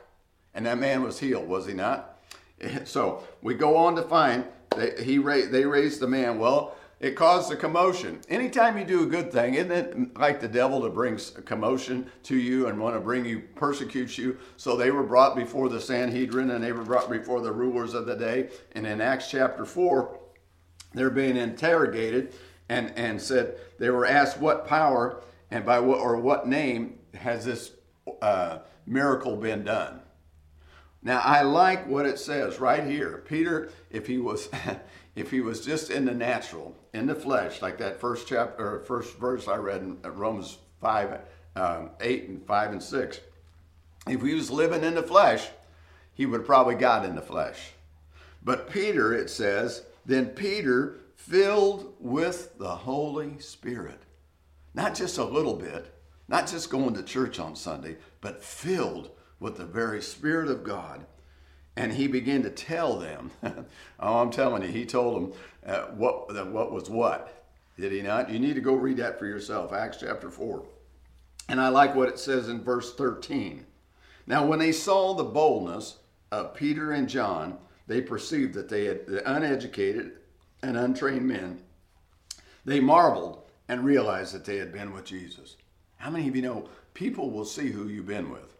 And 0.54 0.68
that 0.68 0.78
man 0.78 1.02
was 1.02 1.18
healed, 1.18 1.48
was 1.48 1.66
he 1.66 1.74
not? 1.74 2.20
So 2.86 3.24
we 3.42 3.56
go 3.56 3.76
on 3.76 3.96
to 3.96 4.04
find 4.04 4.46
that 4.76 5.00
he 5.00 5.18
they 5.18 5.66
raised 5.66 6.02
the 6.02 6.08
man. 6.08 6.38
Well, 6.38 6.76
it 7.00 7.16
caused 7.16 7.52
a 7.52 7.56
commotion. 7.56 8.20
Anytime 8.28 8.78
you 8.78 8.84
do 8.84 9.04
a 9.04 9.08
good 9.08 9.32
thing, 9.32 9.54
isn't 9.54 9.72
it 9.72 10.18
like 10.18 10.42
the 10.42 10.48
devil 10.50 10.82
to 10.82 10.90
bring 10.90 11.18
commotion 11.46 12.12
to 12.24 12.36
you 12.36 12.68
and 12.68 12.80
want 12.80 12.96
to 12.96 13.00
bring 13.00 13.26
you, 13.26 13.44
persecute 13.56 14.18
you? 14.18 14.38
So 14.58 14.76
they 14.76 14.92
were 14.92 15.04
brought 15.04 15.36
before 15.36 15.70
the 15.70 15.80
Sanhedrin 15.80 16.52
and 16.52 16.62
they 16.64 16.74
were 16.74 16.84
brought 16.84 17.10
before 17.10 17.40
the 17.40 17.54
rulers 17.54 17.94
of 17.94 18.06
the 18.06 18.16
day. 18.16 18.50
And 18.74 18.86
in 18.86 19.00
Acts 19.00 19.32
chapter 19.32 19.66
4, 19.66 20.20
they're 20.94 21.10
being 21.10 21.38
interrogated 21.38 22.34
and, 22.68 22.92
and 22.98 23.22
said, 23.22 23.58
they 23.78 23.90
were 23.90 24.06
asked 24.06 24.40
what 24.40 24.68
power 24.68 25.22
and 25.52 25.66
by 25.66 25.80
what 25.80 26.00
or 26.00 26.18
what 26.18 26.48
name 26.48 27.00
has 27.14 27.46
this 27.46 27.72
uh, 28.22 28.60
miracle 28.86 29.38
been 29.38 29.64
done? 29.64 30.02
Now 31.02 31.20
I 31.20 31.44
like 31.44 31.88
what 31.88 32.06
it 32.06 32.20
says 32.20 32.60
right 32.60 32.84
here. 32.84 33.24
Peter, 33.26 33.72
if 33.90 34.08
he 34.08 34.18
was 34.18 34.50
if 35.20 35.32
he 35.32 35.42
was 35.42 35.66
just 35.66 35.90
in 35.90 36.06
the 36.06 36.14
natural, 36.14 36.74
in 36.94 37.06
the 37.06 37.16
flesh, 37.16 37.62
like 37.62 37.78
that 37.80 38.00
first 38.00 38.26
chapter 38.28 38.76
or 38.76 38.80
first 38.80 39.18
verse 39.18 39.50
I 39.50 39.58
read 39.58 39.82
in 39.82 39.98
Romans 40.04 40.58
5, 40.80 41.20
um, 41.58 41.90
8 42.00 42.30
and 42.30 42.46
5 42.46 42.72
and 42.72 42.82
6, 42.82 43.20
if 44.08 44.22
he 44.22 44.34
was 44.34 44.50
living 44.50 44.84
in 44.84 44.96
the 44.96 45.04
flesh, 45.04 45.50
he 46.14 46.26
would 46.26 46.42
have 46.42 46.48
probably 46.48 46.76
got 46.76 47.04
in 47.04 47.16
the 47.16 47.22
flesh. 47.22 47.72
But 48.44 48.70
Peter, 48.70 49.14
it 49.14 49.30
says, 49.30 49.84
then 50.06 50.28
Peter 50.28 51.02
filled 51.16 51.94
with 52.00 52.58
the 52.58 52.76
Holy 52.76 53.40
Spirit. 53.40 54.02
Not 54.74 54.96
just 54.96 55.18
a 55.18 55.24
little 55.26 55.56
bit, 55.56 55.94
not 56.30 56.48
just 56.48 56.70
going 56.70 56.94
to 56.94 57.04
church 57.04 57.40
on 57.40 57.58
Sunday, 57.58 57.98
but 58.22 58.44
filled 58.44 59.12
with 59.42 59.58
the 59.58 59.66
very 59.66 60.02
Spirit 60.02 60.50
of 60.50 60.64
God 60.64 61.06
and 61.80 61.94
he 61.94 62.08
began 62.08 62.44
to 62.44 62.50
tell 62.50 63.00
them. 63.00 63.32
oh, 64.00 64.20
I'm 64.22 64.32
telling 64.32 64.64
you, 64.64 64.68
he 64.68 64.86
told 64.86 65.16
them 65.16 65.40
uh, 65.66 65.86
what 65.96 66.52
what 66.52 66.72
was 66.74 66.90
what. 66.90 67.46
Did 67.80 67.94
he 67.94 68.02
not? 68.02 68.30
You 68.30 68.38
need 68.38 68.56
to 68.56 68.62
go 68.62 68.74
read 68.74 68.98
that 68.98 69.18
for 69.18 69.26
yourself. 69.26 69.72
Acts 69.72 69.98
chapter 70.02 70.30
four, 70.30 70.66
and 71.48 71.60
I 71.60 71.70
like 71.70 71.96
what 71.96 72.10
it 72.10 72.20
says 72.20 72.50
in 72.50 72.62
verse 72.62 72.94
13. 72.96 73.66
Now, 74.28 74.46
when 74.46 74.60
they 74.60 74.74
saw 74.74 75.14
the 75.14 75.24
boldness 75.24 75.98
of 76.32 76.54
Peter 76.54 76.92
and 76.92 77.08
John, 77.08 77.58
they 77.88 78.02
perceived 78.02 78.54
that 78.56 78.68
they 78.68 78.84
had 78.86 79.08
the 79.08 79.32
uneducated 79.32 80.18
and 80.62 80.76
untrained 80.76 81.28
men. 81.28 81.62
They 82.66 82.82
marveled 82.82 83.44
and 83.70 83.86
realized 83.86 84.36
that 84.36 84.44
they 84.44 84.58
had 84.58 84.74
been 84.74 84.92
with 84.92 85.06
Jesus. 85.06 85.56
How 85.96 86.10
many 86.10 86.28
of 86.28 86.36
you 86.36 86.42
know 86.42 86.70
people 86.94 87.32
will 87.32 87.46
see 87.46 87.70
who 87.70 87.88
you've 87.88 88.06
been 88.06 88.30
with? 88.30 88.58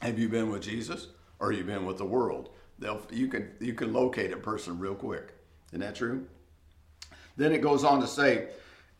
Have 0.00 0.18
you 0.18 0.28
been 0.28 0.50
with 0.50 0.62
Jesus? 0.62 1.06
Or 1.40 1.52
you've 1.52 1.66
been 1.66 1.86
with 1.86 1.98
the 1.98 2.04
world. 2.04 2.50
They'll, 2.78 3.02
you, 3.10 3.28
can, 3.28 3.50
you 3.60 3.74
can 3.74 3.92
locate 3.92 4.32
a 4.32 4.36
person 4.36 4.78
real 4.78 4.94
quick. 4.94 5.34
Isn't 5.70 5.80
that 5.80 5.94
true? 5.94 6.26
Then 7.36 7.52
it 7.52 7.62
goes 7.62 7.84
on 7.84 8.00
to 8.00 8.06
say, 8.06 8.48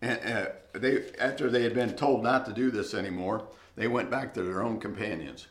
and 0.00 0.21
uh, 0.25 0.47
they 0.75 1.11
after 1.18 1.50
they 1.50 1.62
had 1.62 1.75
been 1.75 1.95
told 1.95 2.23
not 2.23 2.47
to 2.47 2.52
do 2.52 2.71
this 2.71 2.95
anymore, 2.95 3.49
they 3.75 3.88
went 3.88 4.11
back 4.11 4.33
to 4.35 4.42
their 4.42 4.62
own 4.62 4.78
companions. 4.78 5.49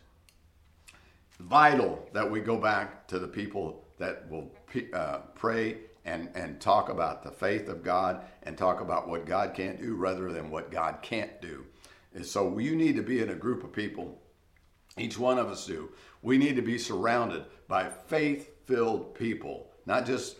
Vital 1.40 2.08
that 2.14 2.30
we 2.30 2.40
go 2.40 2.58
back 2.58 3.08
to 3.08 3.20
the 3.20 3.28
people 3.28 3.86
that 3.98 4.30
will 4.30 4.52
uh, 4.94 5.20
pray 5.36 5.78
and, 6.06 6.30
and 6.36 6.60
talk 6.62 6.90
about 6.90 7.24
the 7.24 7.32
faith 7.32 7.68
of 7.68 7.84
God 7.84 8.22
and 8.44 8.58
talk 8.58 8.80
about 8.80 9.10
what 9.10 9.26
God 9.26 9.54
can't 9.54 9.80
do 9.80 9.96
rather 9.96 10.32
than 10.32 10.50
what 10.50 10.72
God 10.72 11.00
can't 11.02 11.42
do. 11.42 11.66
And 12.14 12.26
so 12.26 12.58
you 12.58 12.76
need 12.76 12.96
to 12.96 13.04
be 13.04 13.20
in 13.20 13.30
a 13.30 13.36
group 13.36 13.64
of 13.64 13.74
people, 13.74 14.18
each 14.98 15.18
one 15.18 15.38
of 15.38 15.48
us 15.48 15.66
do. 15.66 15.90
We 16.22 16.38
need 16.38 16.56
to 16.56 16.62
be 16.62 16.78
surrounded 16.78 17.46
by 17.68 17.90
faith 17.90 18.66
filled 18.66 19.16
people, 19.16 19.72
not 19.86 20.06
just 20.06 20.38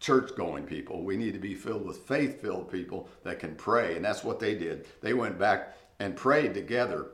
church 0.00 0.34
going 0.36 0.64
people. 0.64 1.02
We 1.02 1.16
need 1.16 1.34
to 1.34 1.40
be 1.40 1.54
filled 1.54 1.84
with 1.84 1.98
faith 1.98 2.40
filled 2.40 2.70
people 2.70 3.08
that 3.24 3.38
can 3.38 3.54
pray. 3.54 3.96
And 3.96 4.04
that's 4.04 4.24
what 4.24 4.38
they 4.38 4.54
did. 4.54 4.86
They 5.00 5.14
went 5.14 5.38
back 5.38 5.76
and 5.98 6.16
prayed 6.16 6.54
together. 6.54 7.06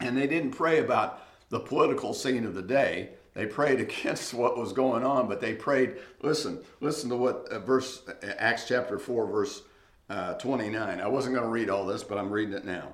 And 0.00 0.16
they 0.16 0.26
didn't 0.26 0.52
pray 0.52 0.80
about 0.80 1.22
the 1.50 1.60
political 1.60 2.14
scene 2.14 2.44
of 2.44 2.54
the 2.54 2.62
day. 2.62 3.10
They 3.34 3.46
prayed 3.46 3.80
against 3.88 4.34
what 4.34 4.56
was 4.56 4.72
going 4.72 5.04
on, 5.04 5.28
but 5.28 5.40
they 5.40 5.54
prayed. 5.54 5.96
Listen, 6.22 6.60
listen 6.80 7.10
to 7.10 7.16
what 7.16 7.46
uh, 7.50 7.58
verse 7.58 8.02
uh, 8.08 8.26
Acts 8.38 8.66
chapter 8.66 8.98
4, 8.98 9.26
verse 9.26 9.62
uh, 10.08 10.34
29. 10.34 11.00
I 11.00 11.06
wasn't 11.06 11.34
going 11.34 11.46
to 11.46 11.52
read 11.52 11.70
all 11.70 11.86
this, 11.86 12.02
but 12.02 12.18
I'm 12.18 12.30
reading 12.30 12.54
it 12.54 12.64
now. 12.64 12.88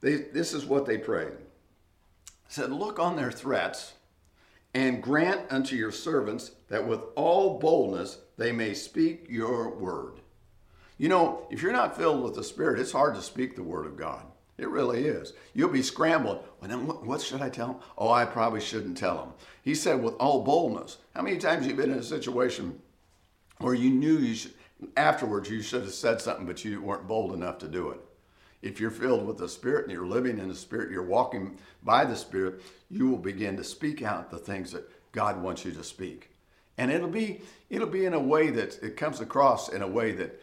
They, 0.00 0.16
this 0.16 0.54
is 0.54 0.64
what 0.64 0.86
they 0.86 0.98
prayed. 0.98 1.32
Said, 2.50 2.72
Look 2.72 2.98
on 2.98 3.16
their 3.16 3.30
threats 3.30 3.94
and 4.74 5.02
grant 5.02 5.40
unto 5.50 5.76
your 5.76 5.92
servants 5.92 6.52
that 6.68 6.86
with 6.86 7.00
all 7.16 7.58
boldness 7.58 8.18
they 8.36 8.52
may 8.52 8.74
speak 8.74 9.26
your 9.28 9.70
word. 9.70 10.20
You 10.98 11.08
know, 11.08 11.46
if 11.50 11.62
you're 11.62 11.72
not 11.72 11.96
filled 11.96 12.22
with 12.22 12.34
the 12.34 12.44
Spirit, 12.44 12.78
it's 12.78 12.92
hard 12.92 13.14
to 13.14 13.22
speak 13.22 13.56
the 13.56 13.62
word 13.62 13.86
of 13.86 13.96
God. 13.96 14.24
It 14.58 14.68
really 14.68 15.06
is. 15.06 15.32
You'll 15.54 15.70
be 15.70 15.82
scrambled. 15.82 16.44
Well, 16.60 16.68
then 16.68 16.86
what 16.86 17.22
should 17.22 17.40
I 17.40 17.48
tell 17.48 17.68
him? 17.68 17.76
Oh, 17.96 18.10
I 18.10 18.26
probably 18.26 18.60
shouldn't 18.60 18.98
tell 18.98 19.22
him. 19.22 19.32
He 19.62 19.74
said 19.74 20.02
with 20.02 20.14
all 20.14 20.42
boldness. 20.42 20.98
How 21.14 21.22
many 21.22 21.38
times 21.38 21.62
have 21.62 21.70
you 21.70 21.76
been 21.76 21.92
in 21.92 21.98
a 21.98 22.02
situation 22.02 22.78
where 23.58 23.74
you 23.74 23.90
knew 23.90 24.18
you 24.18 24.34
should, 24.34 24.52
afterwards 24.96 25.48
you 25.48 25.62
should 25.62 25.82
have 25.82 25.94
said 25.94 26.20
something, 26.20 26.44
but 26.44 26.64
you 26.64 26.82
weren't 26.82 27.08
bold 27.08 27.32
enough 27.32 27.58
to 27.58 27.68
do 27.68 27.90
it? 27.90 28.00
If 28.62 28.78
you're 28.78 28.90
filled 28.90 29.26
with 29.26 29.38
the 29.38 29.48
Spirit 29.48 29.84
and 29.84 29.92
you're 29.92 30.06
living 30.06 30.38
in 30.38 30.48
the 30.48 30.54
Spirit, 30.54 30.90
you're 30.90 31.02
walking 31.02 31.58
by 31.82 32.04
the 32.04 32.16
Spirit, 32.16 32.60
you 32.90 33.08
will 33.08 33.18
begin 33.18 33.56
to 33.56 33.64
speak 33.64 34.02
out 34.02 34.30
the 34.30 34.38
things 34.38 34.72
that 34.72 34.90
God 35.12 35.42
wants 35.42 35.64
you 35.64 35.72
to 35.72 35.84
speak. 35.84 36.30
And 36.76 36.90
it'll 36.90 37.08
be 37.08 37.42
it'll 37.68 37.88
be 37.88 38.04
in 38.04 38.14
a 38.14 38.20
way 38.20 38.50
that 38.50 38.82
it 38.82 38.96
comes 38.96 39.20
across 39.20 39.68
in 39.68 39.82
a 39.82 39.88
way 39.88 40.12
that 40.12 40.40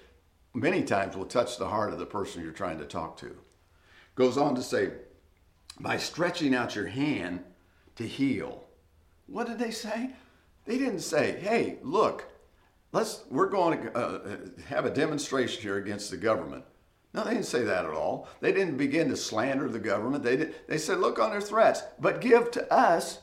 many 0.54 0.84
times 0.84 1.16
will 1.16 1.26
touch 1.26 1.58
the 1.58 1.68
heart 1.68 1.94
of 1.94 2.00
the 2.00 2.06
person 2.06 2.42
you're 2.42 2.52
trying 2.52 2.80
to 2.80 2.86
talk 2.86 3.18
to. 3.18 3.36
Goes 4.16 4.38
on 4.38 4.56
to 4.56 4.64
say, 4.64 4.92
by 5.80 5.98
stretching 5.98 6.56
out 6.56 6.76
your 6.76 6.88
hand 6.88 7.44
to 7.96 8.08
heal. 8.08 8.64
What 9.28 9.48
did 9.48 9.60
they 9.60 9.72
say? 9.72 10.12
They 10.66 10.78
didn't 10.78 11.02
say, 11.02 11.40
"Hey, 11.40 11.78
look, 11.84 12.26
let's 12.92 13.24
we're 13.30 13.50
going 13.50 13.82
to 13.82 13.98
uh, 13.98 14.38
have 14.68 14.86
a 14.86 14.90
demonstration 14.90 15.62
here 15.62 15.78
against 15.78 16.10
the 16.10 16.18
government." 16.18 16.66
No, 17.14 17.24
they 17.24 17.32
didn't 17.32 17.46
say 17.46 17.64
that 17.64 17.86
at 17.86 17.92
all. 17.92 18.28
They 18.42 18.52
didn't 18.52 18.78
begin 18.78 19.10
to 19.10 19.18
slander 19.18 19.70
the 19.70 19.80
government. 19.80 20.24
They, 20.24 20.38
did, 20.38 20.56
they 20.68 20.78
said, 20.78 21.00
look 21.00 21.20
on 21.20 21.32
their 21.32 21.42
threats, 21.42 21.84
but 22.00 22.22
give 22.22 22.52
to 22.52 22.72
us 22.72 23.20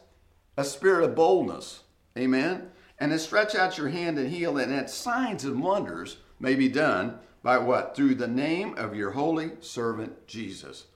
a 0.56 0.64
spirit 0.64 1.04
of 1.04 1.14
boldness. 1.14 1.80
Amen? 2.16 2.70
And 2.98 3.12
then 3.12 3.18
stretch 3.18 3.54
out 3.54 3.78
your 3.78 3.88
hand 3.88 4.18
and 4.18 4.30
heal, 4.30 4.58
and 4.58 4.72
that 4.72 4.90
signs 4.90 5.44
and 5.44 5.62
wonders 5.62 6.18
may 6.38 6.54
be 6.54 6.68
done 6.68 7.18
by 7.42 7.58
what? 7.58 7.94
Through 7.94 8.14
the 8.16 8.28
name 8.28 8.76
of 8.76 8.96
your 8.96 9.10
holy 9.10 9.52
servant 9.60 10.26
Jesus. 10.26 10.86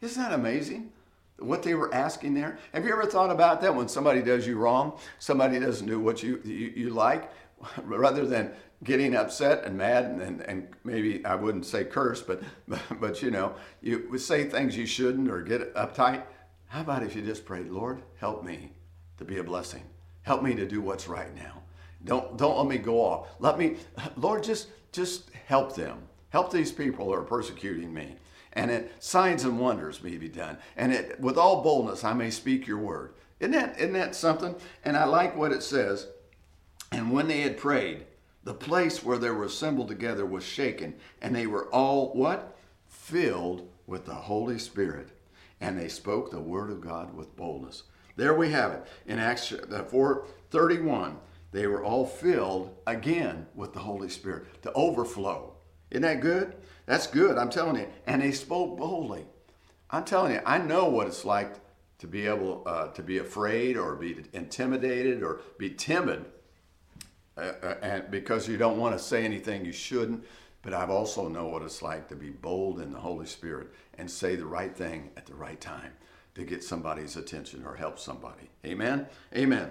Isn't 0.00 0.22
that 0.22 0.32
amazing? 0.32 0.92
What 1.38 1.62
they 1.62 1.74
were 1.74 1.92
asking 1.92 2.34
there. 2.34 2.58
Have 2.72 2.84
you 2.84 2.92
ever 2.92 3.06
thought 3.06 3.30
about 3.30 3.60
that 3.62 3.74
when 3.74 3.88
somebody 3.88 4.22
does 4.22 4.46
you 4.46 4.56
wrong? 4.56 4.98
Somebody 5.18 5.58
doesn't 5.58 5.86
do 5.86 5.98
what 5.98 6.22
you, 6.22 6.40
you, 6.44 6.72
you 6.76 6.90
like? 6.90 7.30
Rather 7.84 8.26
than 8.26 8.52
getting 8.82 9.16
upset 9.16 9.64
and 9.64 9.76
mad 9.76 10.04
and, 10.04 10.20
and, 10.20 10.40
and, 10.42 10.68
maybe 10.84 11.24
I 11.24 11.34
wouldn't 11.36 11.64
say 11.64 11.84
curse, 11.84 12.20
but, 12.20 12.42
but 13.00 13.22
you 13.22 13.30
know, 13.30 13.54
you 13.80 14.18
say 14.18 14.44
things 14.44 14.76
you 14.76 14.86
shouldn't 14.86 15.30
or 15.30 15.42
get 15.42 15.74
uptight. 15.74 16.22
How 16.66 16.82
about 16.82 17.02
if 17.02 17.16
you 17.16 17.22
just 17.22 17.46
prayed, 17.46 17.70
Lord, 17.70 18.02
help 18.18 18.44
me 18.44 18.72
to 19.18 19.24
be 19.24 19.38
a 19.38 19.44
blessing. 19.44 19.84
Help 20.22 20.42
me 20.42 20.54
to 20.54 20.66
do 20.66 20.80
what's 20.80 21.08
right 21.08 21.34
now. 21.34 21.62
Don't, 22.04 22.36
don't 22.36 22.58
let 22.58 22.66
me 22.66 22.78
go 22.78 23.00
off. 23.00 23.28
Let 23.38 23.58
me, 23.58 23.76
Lord, 24.16 24.42
just, 24.42 24.68
just 24.92 25.30
help 25.46 25.74
them. 25.74 25.98
Help 26.30 26.50
these 26.50 26.72
people 26.72 27.06
who 27.06 27.12
are 27.12 27.22
persecuting 27.22 27.94
me. 27.94 28.16
And 28.52 28.70
it, 28.70 28.92
signs 29.02 29.44
and 29.44 29.58
wonders 29.58 30.02
may 30.02 30.16
be 30.16 30.28
done. 30.28 30.58
And 30.76 30.92
it, 30.92 31.20
with 31.20 31.36
all 31.36 31.62
boldness, 31.62 32.04
I 32.04 32.12
may 32.12 32.30
speak 32.30 32.66
your 32.66 32.78
word. 32.78 33.14
Isn't 33.40 33.52
that, 33.52 33.78
isn't 33.78 33.92
that 33.94 34.14
something? 34.14 34.54
And 34.84 34.96
I 34.96 35.04
like 35.04 35.36
what 35.36 35.52
it 35.52 35.62
says. 35.62 36.06
And 36.94 37.10
when 37.10 37.26
they 37.26 37.40
had 37.40 37.56
prayed, 37.56 38.06
the 38.44 38.54
place 38.54 39.02
where 39.02 39.18
they 39.18 39.30
were 39.30 39.42
assembled 39.42 39.88
together 39.88 40.24
was 40.24 40.44
shaken, 40.44 40.94
and 41.20 41.34
they 41.34 41.44
were 41.44 41.66
all 41.74 42.12
what? 42.12 42.56
Filled 42.86 43.68
with 43.84 44.06
the 44.06 44.14
Holy 44.14 44.60
Spirit. 44.60 45.08
And 45.60 45.76
they 45.76 45.88
spoke 45.88 46.30
the 46.30 46.38
word 46.38 46.70
of 46.70 46.80
God 46.80 47.12
with 47.16 47.34
boldness. 47.34 47.82
There 48.14 48.32
we 48.32 48.52
have 48.52 48.70
it. 48.70 48.86
In 49.06 49.18
Acts 49.18 49.50
4:31, 49.50 51.16
they 51.50 51.66
were 51.66 51.82
all 51.82 52.06
filled 52.06 52.76
again 52.86 53.48
with 53.56 53.72
the 53.72 53.80
Holy 53.80 54.08
Spirit, 54.08 54.62
to 54.62 54.72
overflow. 54.74 55.54
Isn't 55.90 56.02
that 56.02 56.20
good? 56.20 56.54
That's 56.86 57.08
good, 57.08 57.36
I'm 57.36 57.50
telling 57.50 57.74
you. 57.74 57.88
And 58.06 58.22
they 58.22 58.30
spoke 58.30 58.78
boldly. 58.78 59.26
I'm 59.90 60.04
telling 60.04 60.34
you, 60.34 60.40
I 60.46 60.58
know 60.58 60.88
what 60.88 61.08
it's 61.08 61.24
like 61.24 61.54
to 61.98 62.06
be 62.06 62.28
able 62.28 62.62
uh, 62.66 62.88
to 62.88 63.02
be 63.02 63.18
afraid 63.18 63.76
or 63.76 63.96
be 63.96 64.24
intimidated 64.32 65.24
or 65.24 65.40
be 65.58 65.70
timid 65.70 66.26
uh, 66.26 66.33
uh, 67.36 67.74
and 67.82 68.10
because 68.10 68.48
you 68.48 68.56
don't 68.56 68.78
want 68.78 68.96
to 68.96 69.02
say 69.02 69.24
anything 69.24 69.64
you 69.64 69.72
shouldn't. 69.72 70.24
But 70.62 70.72
I've 70.72 70.90
also 70.90 71.28
know 71.28 71.46
what 71.48 71.62
it's 71.62 71.82
like 71.82 72.08
to 72.08 72.16
be 72.16 72.30
bold 72.30 72.80
in 72.80 72.92
the 72.92 72.98
Holy 72.98 73.26
Spirit 73.26 73.68
and 73.98 74.10
say 74.10 74.34
the 74.34 74.46
right 74.46 74.74
thing 74.74 75.10
at 75.14 75.26
the 75.26 75.34
right 75.34 75.60
time 75.60 75.92
to 76.34 76.42
get 76.42 76.64
somebody's 76.64 77.16
attention 77.16 77.64
or 77.66 77.76
help 77.76 77.98
somebody. 77.98 78.48
Amen. 78.64 79.06
Amen. 79.36 79.70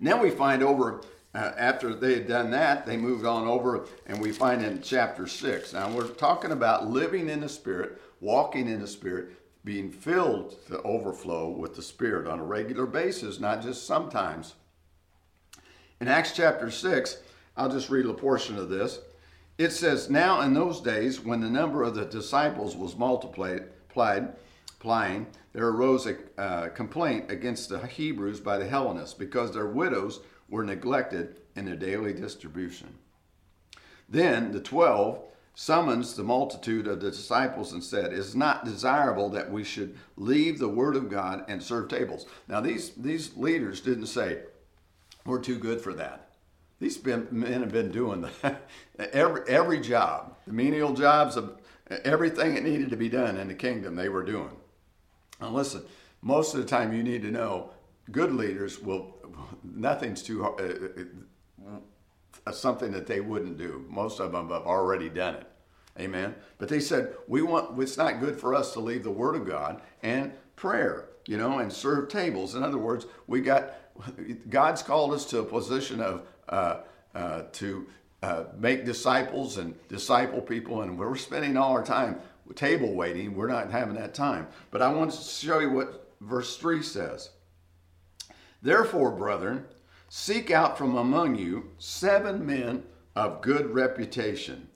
Now 0.00 0.20
we 0.20 0.30
find 0.30 0.64
over 0.64 1.02
uh, 1.34 1.52
after 1.56 1.94
they 1.94 2.14
had 2.14 2.26
done 2.26 2.50
that, 2.50 2.86
they 2.86 2.96
moved 2.96 3.24
on 3.24 3.46
over, 3.46 3.86
and 4.06 4.20
we 4.20 4.32
find 4.32 4.64
in 4.64 4.82
chapter 4.82 5.26
six. 5.26 5.72
Now 5.72 5.90
we're 5.90 6.08
talking 6.08 6.52
about 6.52 6.88
living 6.88 7.28
in 7.28 7.40
the 7.40 7.48
Spirit, 7.48 8.00
walking 8.20 8.68
in 8.68 8.80
the 8.80 8.86
Spirit, 8.86 9.30
being 9.64 9.90
filled 9.90 10.56
to 10.66 10.80
overflow 10.82 11.50
with 11.50 11.76
the 11.76 11.82
Spirit 11.82 12.26
on 12.26 12.40
a 12.40 12.44
regular 12.44 12.86
basis, 12.86 13.38
not 13.38 13.62
just 13.62 13.86
sometimes. 13.86 14.54
In 16.00 16.06
Acts 16.06 16.32
chapter 16.32 16.70
6, 16.70 17.18
I'll 17.56 17.70
just 17.70 17.90
read 17.90 18.06
a 18.06 18.14
portion 18.14 18.56
of 18.56 18.68
this. 18.68 19.00
It 19.58 19.72
says, 19.72 20.08
Now 20.08 20.42
in 20.42 20.54
those 20.54 20.80
days, 20.80 21.18
when 21.18 21.40
the 21.40 21.50
number 21.50 21.82
of 21.82 21.96
the 21.96 22.04
disciples 22.04 22.76
was 22.76 22.96
multiplied, 22.96 23.64
plying, 23.88 25.26
there 25.52 25.66
arose 25.66 26.06
a 26.06 26.16
uh, 26.40 26.68
complaint 26.68 27.32
against 27.32 27.68
the 27.68 27.84
Hebrews 27.84 28.38
by 28.38 28.58
the 28.58 28.68
Hellenists 28.68 29.14
because 29.14 29.52
their 29.52 29.66
widows 29.66 30.20
were 30.48 30.62
neglected 30.62 31.40
in 31.56 31.64
their 31.64 31.74
daily 31.74 32.12
distribution. 32.12 32.94
Then 34.08 34.52
the 34.52 34.60
twelve 34.60 35.20
summons 35.56 36.14
the 36.14 36.22
multitude 36.22 36.86
of 36.86 37.00
the 37.00 37.10
disciples 37.10 37.72
and 37.72 37.82
said, 37.82 38.12
It 38.12 38.18
is 38.20 38.36
not 38.36 38.64
desirable 38.64 39.28
that 39.30 39.50
we 39.50 39.64
should 39.64 39.96
leave 40.16 40.60
the 40.60 40.68
word 40.68 40.94
of 40.94 41.10
God 41.10 41.44
and 41.48 41.60
serve 41.60 41.88
tables. 41.88 42.26
Now, 42.46 42.60
these, 42.60 42.90
these 42.90 43.36
leaders 43.36 43.80
didn't 43.80 44.06
say, 44.06 44.42
we're 45.28 45.40
too 45.40 45.58
good 45.58 45.80
for 45.80 45.92
that. 45.94 46.30
These 46.80 47.04
men 47.04 47.60
have 47.60 47.72
been 47.72 47.90
doing 47.90 48.22
the, 48.22 48.56
every, 49.12 49.42
every 49.48 49.80
job, 49.80 50.36
the 50.46 50.52
menial 50.52 50.94
jobs 50.94 51.36
of 51.36 51.58
everything 52.04 52.54
that 52.54 52.62
needed 52.62 52.90
to 52.90 52.96
be 52.96 53.08
done 53.08 53.36
in 53.36 53.48
the 53.48 53.54
kingdom, 53.54 53.96
they 53.96 54.08
were 54.08 54.22
doing. 54.22 54.56
Now, 55.40 55.50
listen, 55.50 55.82
most 56.22 56.54
of 56.54 56.60
the 56.60 56.66
time 56.66 56.92
you 56.92 57.02
need 57.02 57.22
to 57.22 57.30
know 57.30 57.70
good 58.10 58.32
leaders 58.32 58.80
will, 58.80 59.14
nothing's 59.62 60.22
too 60.22 60.42
hard, 60.42 61.08
uh, 61.66 61.70
uh, 62.46 62.52
something 62.52 62.92
that 62.92 63.06
they 63.06 63.20
wouldn't 63.20 63.58
do. 63.58 63.84
Most 63.88 64.20
of 64.20 64.32
them 64.32 64.48
have 64.50 64.62
already 64.62 65.08
done 65.08 65.34
it. 65.34 65.46
Amen. 65.98 66.34
But 66.58 66.68
they 66.68 66.80
said, 66.80 67.14
we 67.26 67.42
want, 67.42 67.80
it's 67.80 67.96
not 67.96 68.20
good 68.20 68.38
for 68.38 68.54
us 68.54 68.72
to 68.74 68.80
leave 68.80 69.02
the 69.02 69.10
Word 69.10 69.34
of 69.34 69.46
God 69.46 69.82
and 70.02 70.32
prayer, 70.54 71.08
you 71.26 71.36
know, 71.36 71.58
and 71.58 71.72
serve 71.72 72.08
tables. 72.08 72.54
In 72.54 72.62
other 72.62 72.78
words, 72.78 73.06
we 73.26 73.40
got, 73.40 73.74
God's 74.48 74.82
called 74.82 75.12
us 75.12 75.24
to 75.26 75.40
a 75.40 75.44
position 75.44 76.00
of 76.00 76.22
uh, 76.48 76.80
uh, 77.14 77.42
to 77.52 77.86
uh, 78.22 78.44
make 78.56 78.84
disciples 78.84 79.58
and 79.58 79.74
disciple 79.88 80.40
people, 80.40 80.82
and 80.82 80.98
we're 80.98 81.16
spending 81.16 81.56
all 81.56 81.72
our 81.72 81.84
time 81.84 82.20
table 82.54 82.94
waiting. 82.94 83.34
We're 83.34 83.48
not 83.48 83.70
having 83.70 83.94
that 83.96 84.14
time. 84.14 84.48
But 84.70 84.82
I 84.82 84.92
want 84.92 85.10
to 85.12 85.20
show 85.20 85.58
you 85.58 85.70
what 85.70 86.14
verse 86.20 86.56
3 86.56 86.82
says. 86.82 87.30
Therefore, 88.62 89.10
brethren, 89.10 89.66
seek 90.08 90.50
out 90.50 90.78
from 90.78 90.96
among 90.96 91.36
you 91.36 91.70
seven 91.78 92.46
men 92.46 92.84
of 93.14 93.42
good 93.42 93.70
reputation, 93.70 94.68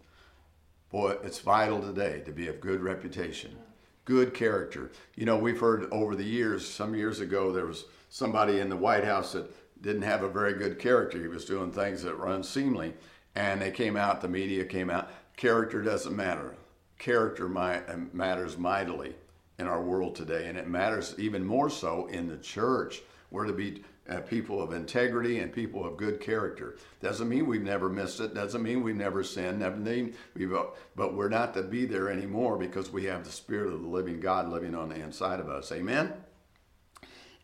Boy, 0.93 1.17
it's 1.25 1.39
vital 1.39 1.81
today 1.81 2.21
to 2.27 2.33
be 2.33 2.49
of 2.49 2.61
good 2.61 2.83
reputation, 2.83 3.57
good 4.05 4.35
character. 4.35 4.93
You 5.17 5.25
know, 5.25 5.39
we've 5.39 5.59
heard 5.59 5.91
over 5.91 6.15
the 6.15 6.23
years, 6.23 6.69
some 6.69 6.95
years 6.95 7.21
ago, 7.21 7.51
there 7.51 7.65
was 7.65 7.87
somebody 8.13 8.61
in 8.61 8.69
the 8.69 8.77
White 8.77 9.05
House 9.05 9.33
that 9.33 9.51
didn't 9.81 10.03
have 10.03 10.23
a 10.23 10.29
very 10.29 10.53
good 10.53 10.79
character. 10.79 11.19
He 11.19 11.29
was 11.29 11.47
doing 11.47 11.73
things 11.73 12.03
that 12.03 12.17
were 12.17 12.29
unseemly. 12.29 12.93
And 13.35 13.63
they 13.63 13.71
came 13.71 13.97
out, 13.97 14.21
the 14.21 14.29
media 14.29 14.67
came 14.67 14.91
out. 14.91 15.11
Character 15.35 15.81
doesn't 15.81 16.15
matter. 16.15 16.55
Character 16.99 17.49
matters 17.49 18.59
mightily 18.59 19.15
in 19.59 19.67
our 19.67 19.83
world 19.83 20.15
today, 20.15 20.47
and 20.47 20.59
it 20.59 20.69
matters 20.69 21.15
even 21.17 21.43
more 21.43 21.71
so 21.71 22.07
in 22.09 22.29
the 22.29 22.37
church. 22.37 23.01
We're 23.31 23.47
to 23.47 23.55
be 23.55 23.83
uh, 24.11 24.21
people 24.21 24.63
of 24.63 24.75
integrity 24.75 25.39
and 25.39 25.51
people 25.51 25.87
of 25.87 25.97
good 25.97 26.21
character. 26.21 26.77
Doesn't 27.01 27.31
mean 27.31 27.47
we've 27.47 27.63
never 27.63 27.89
missed 27.89 28.21
it. 28.21 28.35
Doesn't 28.35 28.63
mean 28.63 28.83
we've 28.83 28.95
never 28.95 29.25
sinned. 29.25 29.61
Never 29.61 29.77
mean 29.77 30.15
we've, 30.35 30.55
but 30.95 31.15
we're 31.15 31.31
not 31.31 31.55
to 31.55 31.63
be 31.63 31.87
there 31.87 32.11
anymore 32.11 32.59
because 32.59 32.93
we 32.93 33.05
have 33.05 33.25
the 33.25 33.33
Spirit 33.33 33.73
of 33.73 33.81
the 33.81 33.89
living 33.89 34.21
God 34.21 34.51
living 34.51 34.75
on 34.75 34.91
the 34.91 34.97
inside 34.97 35.41
of 35.41 35.49
us. 35.49 35.73
Amen. 35.73 36.13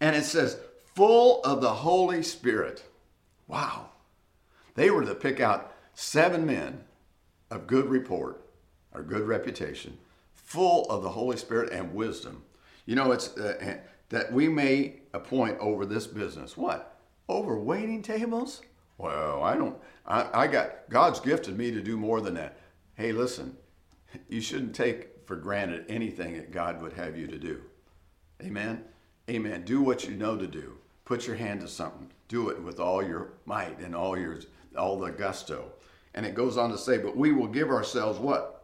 And 0.01 0.15
it 0.15 0.25
says, 0.25 0.59
full 0.95 1.43
of 1.43 1.61
the 1.61 1.75
Holy 1.75 2.23
Spirit. 2.23 2.85
Wow. 3.47 3.91
They 4.75 4.91
were 4.91 5.05
to 5.05 5.15
pick 5.15 5.41
out 5.41 5.75
seven 5.95 6.47
men 6.47 6.85
of 7.51 7.67
good 7.67 7.87
report 7.87 8.45
or 8.93 9.03
good 9.03 9.27
reputation, 9.27 9.99
full 10.35 10.85
of 10.91 11.03
the 11.03 11.11
Holy 11.11 11.37
Spirit 11.37 11.73
and 11.73 11.95
wisdom. 11.95 12.43
You 12.87 12.97
know, 12.97 13.13
it's 13.13 13.37
uh, 13.37 13.79
that 14.09 14.33
we 14.33 14.49
may 14.49 15.01
appoint 15.13 15.59
over 15.59 15.85
this 15.85 16.07
business. 16.07 16.57
What? 16.57 16.97
Over 17.29 17.59
waiting 17.59 18.03
tables? 18.03 18.63
Well, 18.97 19.43
I 19.43 19.57
don't, 19.57 19.77
I, 20.07 20.29
I 20.33 20.47
got, 20.47 20.89
God's 20.89 21.21
gifted 21.21 21.57
me 21.57 21.71
to 21.71 21.81
do 21.81 21.97
more 21.97 22.21
than 22.21 22.35
that. 22.35 22.59
Hey, 22.95 23.13
listen, 23.13 23.57
you 24.29 24.41
shouldn't 24.41 24.75
take 24.75 25.27
for 25.27 25.37
granted 25.37 25.85
anything 25.89 26.37
that 26.37 26.51
God 26.51 26.81
would 26.83 26.95
have 26.95 27.17
you 27.17 27.27
to 27.27 27.39
do. 27.39 27.61
Amen? 28.43 28.85
Amen. 29.29 29.65
Do 29.65 29.81
what 29.81 30.05
you 30.05 30.15
know 30.15 30.37
to 30.37 30.47
do. 30.47 30.77
Put 31.05 31.27
your 31.27 31.37
hand 31.37 31.61
to 31.61 31.69
something. 31.69 32.11
Do 32.29 32.49
it 32.51 32.63
with 32.63 32.81
all 32.81 33.03
your 33.03 33.33
might 33.47 33.79
and 33.79 33.95
all 33.95 34.19
your 34.19 34.39
all 34.77 34.99
the 34.99 35.11
gusto. 35.11 35.73
And 36.15 36.25
it 36.25 36.35
goes 36.35 36.57
on 36.57 36.71
to 36.71 36.79
say, 36.79 36.99
but 36.99 37.17
we 37.17 37.33
will 37.33 37.47
give 37.47 37.71
ourselves 37.71 38.19
what? 38.19 38.59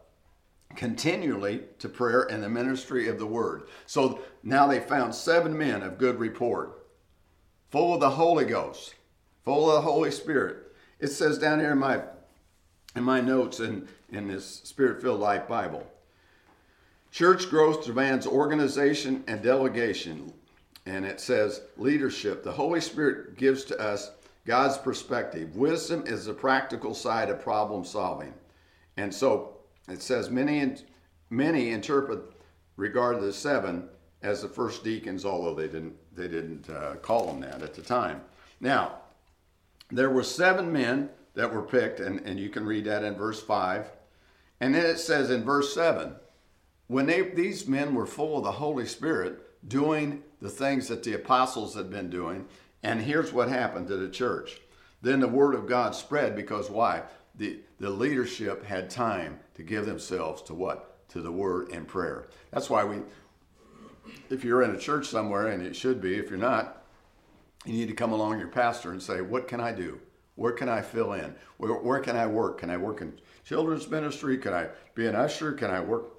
continually 0.75 1.61
to 1.79 1.89
prayer 1.89 2.23
and 2.23 2.43
the 2.43 2.49
ministry 2.49 3.07
of 3.07 3.17
the 3.17 3.25
word. 3.25 3.63
So 3.85 4.19
now 4.43 4.67
they 4.67 4.79
found 4.79 5.15
seven 5.15 5.57
men 5.57 5.81
of 5.81 5.97
good 5.97 6.19
report, 6.19 6.85
full 7.69 7.93
of 7.93 7.99
the 7.99 8.09
Holy 8.09 8.45
Ghost, 8.45 8.95
full 9.43 9.69
of 9.69 9.75
the 9.75 9.89
Holy 9.89 10.11
Spirit. 10.11 10.57
It 10.99 11.07
says 11.07 11.37
down 11.37 11.59
here 11.59 11.71
in 11.71 11.79
my 11.79 12.01
in 12.95 13.03
my 13.03 13.19
notes 13.19 13.59
in, 13.59 13.89
in 14.09 14.29
this 14.29 14.45
Spirit-filled 14.45 15.19
Life 15.19 15.49
Bible. 15.49 15.85
Church 17.11 17.49
growth 17.49 17.85
demands 17.85 18.25
organization 18.25 19.21
and 19.27 19.41
delegation. 19.41 20.31
And 20.85 21.05
it 21.05 21.19
says 21.19 21.61
leadership. 21.77 22.43
The 22.43 22.51
Holy 22.51 22.81
Spirit 22.81 23.37
gives 23.37 23.63
to 23.65 23.79
us 23.79 24.11
God's 24.45 24.77
perspective. 24.77 25.55
Wisdom 25.55 26.03
is 26.05 26.25
the 26.25 26.33
practical 26.33 26.93
side 26.93 27.29
of 27.29 27.41
problem 27.41 27.83
solving. 27.83 28.33
And 28.97 29.13
so 29.13 29.57
it 29.89 30.01
says 30.01 30.29
many 30.29 30.75
many 31.29 31.71
interpret 31.71 32.19
regard 32.77 33.19
the 33.19 33.33
seven 33.33 33.89
as 34.21 34.41
the 34.41 34.47
first 34.47 34.83
deacons, 34.83 35.25
although 35.25 35.55
they 35.55 35.67
didn't 35.67 35.95
they 36.15 36.27
didn't 36.27 36.69
uh, 36.69 36.95
call 36.95 37.25
them 37.25 37.41
that 37.41 37.61
at 37.61 37.73
the 37.73 37.81
time. 37.81 38.21
Now, 38.59 38.99
there 39.91 40.09
were 40.09 40.23
seven 40.23 40.71
men 40.71 41.09
that 41.33 41.53
were 41.53 41.61
picked, 41.61 41.99
and, 41.99 42.19
and 42.21 42.39
you 42.39 42.49
can 42.49 42.65
read 42.65 42.85
that 42.85 43.03
in 43.03 43.15
verse 43.15 43.41
five. 43.41 43.89
And 44.61 44.73
then 44.73 44.85
it 44.85 44.99
says 44.99 45.29
in 45.29 45.43
verse 45.43 45.73
seven, 45.73 46.15
when 46.87 47.05
they, 47.05 47.21
these 47.21 47.67
men 47.67 47.95
were 47.95 48.05
full 48.05 48.37
of 48.37 48.43
the 48.43 48.51
Holy 48.51 48.85
Spirit, 48.85 49.41
doing 49.67 50.23
the 50.41 50.49
things 50.49 50.87
that 50.87 51.03
the 51.03 51.13
apostles 51.13 51.75
had 51.75 51.89
been 51.89 52.09
doing, 52.09 52.45
and 52.83 53.01
here's 53.01 53.33
what 53.33 53.49
happened 53.49 53.87
to 53.87 53.97
the 53.97 54.09
church. 54.09 54.59
Then 55.01 55.19
the 55.19 55.27
word 55.27 55.55
of 55.55 55.67
God 55.67 55.95
spread 55.95 56.35
because 56.35 56.69
why? 56.69 57.03
The, 57.35 57.59
the 57.79 57.89
leadership 57.89 58.63
had 58.63 58.89
time 58.89 59.39
to 59.55 59.63
give 59.63 59.85
themselves 59.85 60.41
to 60.43 60.53
what? 60.53 61.07
To 61.09 61.21
the 61.21 61.31
word 61.31 61.69
and 61.71 61.87
prayer. 61.87 62.27
That's 62.51 62.69
why 62.69 62.83
we, 62.83 62.97
if 64.29 64.43
you're 64.43 64.63
in 64.63 64.71
a 64.71 64.79
church 64.79 65.07
somewhere, 65.07 65.47
and 65.47 65.63
it 65.63 65.75
should 65.75 66.01
be, 66.01 66.15
if 66.15 66.29
you're 66.29 66.39
not, 66.39 66.83
you 67.65 67.73
need 67.73 67.87
to 67.87 67.95
come 67.95 68.11
along 68.11 68.39
your 68.39 68.47
pastor 68.47 68.91
and 68.91 69.01
say, 69.01 69.21
What 69.21 69.47
can 69.47 69.59
I 69.59 69.71
do? 69.71 69.99
Where 70.35 70.51
can 70.51 70.69
I 70.69 70.81
fill 70.81 71.13
in? 71.13 71.35
Where, 71.57 71.73
where 71.73 71.99
can 71.99 72.15
I 72.15 72.27
work? 72.27 72.59
Can 72.59 72.69
I 72.69 72.77
work 72.77 73.01
in 73.01 73.19
children's 73.43 73.89
ministry? 73.89 74.37
Can 74.37 74.53
I 74.53 74.67
be 74.93 75.07
an 75.07 75.15
usher? 75.15 75.53
Can 75.53 75.71
I 75.71 75.79
work? 75.79 76.14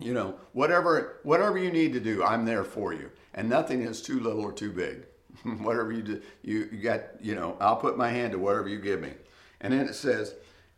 You 0.00 0.12
know, 0.12 0.34
whatever 0.52 1.20
whatever 1.22 1.58
you 1.58 1.70
need 1.70 1.92
to 1.92 2.00
do, 2.00 2.24
I'm 2.24 2.44
there 2.44 2.64
for 2.64 2.92
you. 2.92 3.10
And 3.34 3.48
nothing 3.48 3.82
is 3.82 4.02
too 4.02 4.20
little 4.20 4.42
or 4.42 4.52
too 4.52 4.72
big. 4.72 5.06
whatever 5.58 5.92
you 5.92 6.02
do, 6.02 6.22
you, 6.42 6.68
you 6.72 6.78
got, 6.78 7.02
you 7.20 7.34
know, 7.34 7.56
I'll 7.60 7.76
put 7.76 7.98
my 7.98 8.08
hand 8.08 8.32
to 8.32 8.38
whatever 8.38 8.68
you 8.68 8.78
give 8.78 9.00
me. 9.00 9.12
And 9.60 9.72
then 9.72 9.88
it 9.88 9.94
says, 9.94 10.34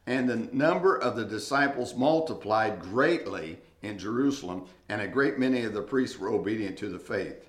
and 0.06 0.28
the 0.28 0.48
number 0.52 0.96
of 0.96 1.16
the 1.16 1.24
disciples 1.24 1.94
multiplied 1.94 2.80
greatly 2.80 3.58
in 3.82 3.98
Jerusalem, 3.98 4.66
and 4.88 5.00
a 5.00 5.08
great 5.08 5.38
many 5.38 5.64
of 5.64 5.74
the 5.74 5.82
priests 5.82 6.18
were 6.18 6.30
obedient 6.30 6.78
to 6.78 6.88
the 6.88 6.98
faith. 6.98 7.48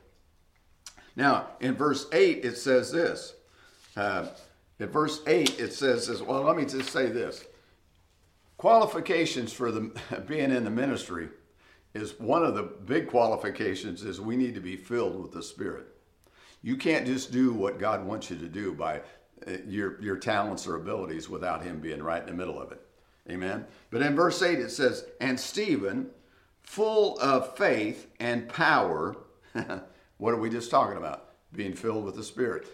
Now, 1.16 1.48
in 1.60 1.76
verse 1.76 2.08
8, 2.12 2.44
it 2.44 2.58
says 2.58 2.92
this. 2.92 3.34
Uh, 3.96 4.28
in 4.80 4.90
verse 4.90 5.22
8, 5.26 5.60
it 5.60 5.74
says 5.74 6.08
this. 6.08 6.22
Well, 6.22 6.44
let 6.44 6.56
me 6.56 6.66
just 6.66 6.92
say 6.92 7.08
this. 7.08 7.46
Qualifications 8.58 9.54
for 9.54 9.72
the 9.72 9.92
being 10.28 10.52
in 10.52 10.64
the 10.64 10.70
ministry 10.70 11.30
is 11.98 12.20
one 12.20 12.44
of 12.44 12.56
the 12.56 12.64
big 12.64 13.08
qualifications 13.08 14.04
is 14.04 14.22
we 14.22 14.36
need 14.36 14.56
to 14.56 14.62
be 14.62 14.76
filled 14.76 15.22
with 15.22 15.32
the 15.32 15.44
Spirit. 15.44 15.88
You 16.62 16.78
can't 16.78 17.06
just 17.06 17.32
do 17.32 17.54
what 17.54 17.80
God 17.80 18.06
wants 18.06 18.30
you 18.30 18.38
to 18.38 18.48
do 18.48 18.74
by 18.74 19.02
uh, 19.48 19.58
your, 19.68 20.02
your 20.02 20.18
talents 20.18 20.68
or 20.68 20.76
abilities 20.76 21.30
without 21.30 21.64
him 21.64 21.80
being 21.80 22.02
right 22.02 22.22
in 22.22 22.28
the 22.28 22.34
middle 22.34 22.62
of 22.62 22.72
it. 22.72 22.82
Amen. 23.30 23.66
But 23.90 24.02
in 24.02 24.16
verse 24.16 24.42
8 24.42 24.60
it 24.60 24.72
says, 24.72 25.06
And 25.20 25.40
Stephen, 25.40 26.10
full 26.62 27.20
of 27.20 27.58
faith 27.58 28.08
and 28.20 28.48
power, 28.48 29.18
what 30.18 30.34
are 30.34 30.40
we 30.40 30.50
just 30.50 30.72
talking 30.72 30.98
about? 30.98 31.26
Being 31.54 31.74
filled 31.74 32.06
with 32.06 32.16
the 32.16 32.24
Spirit. 32.24 32.68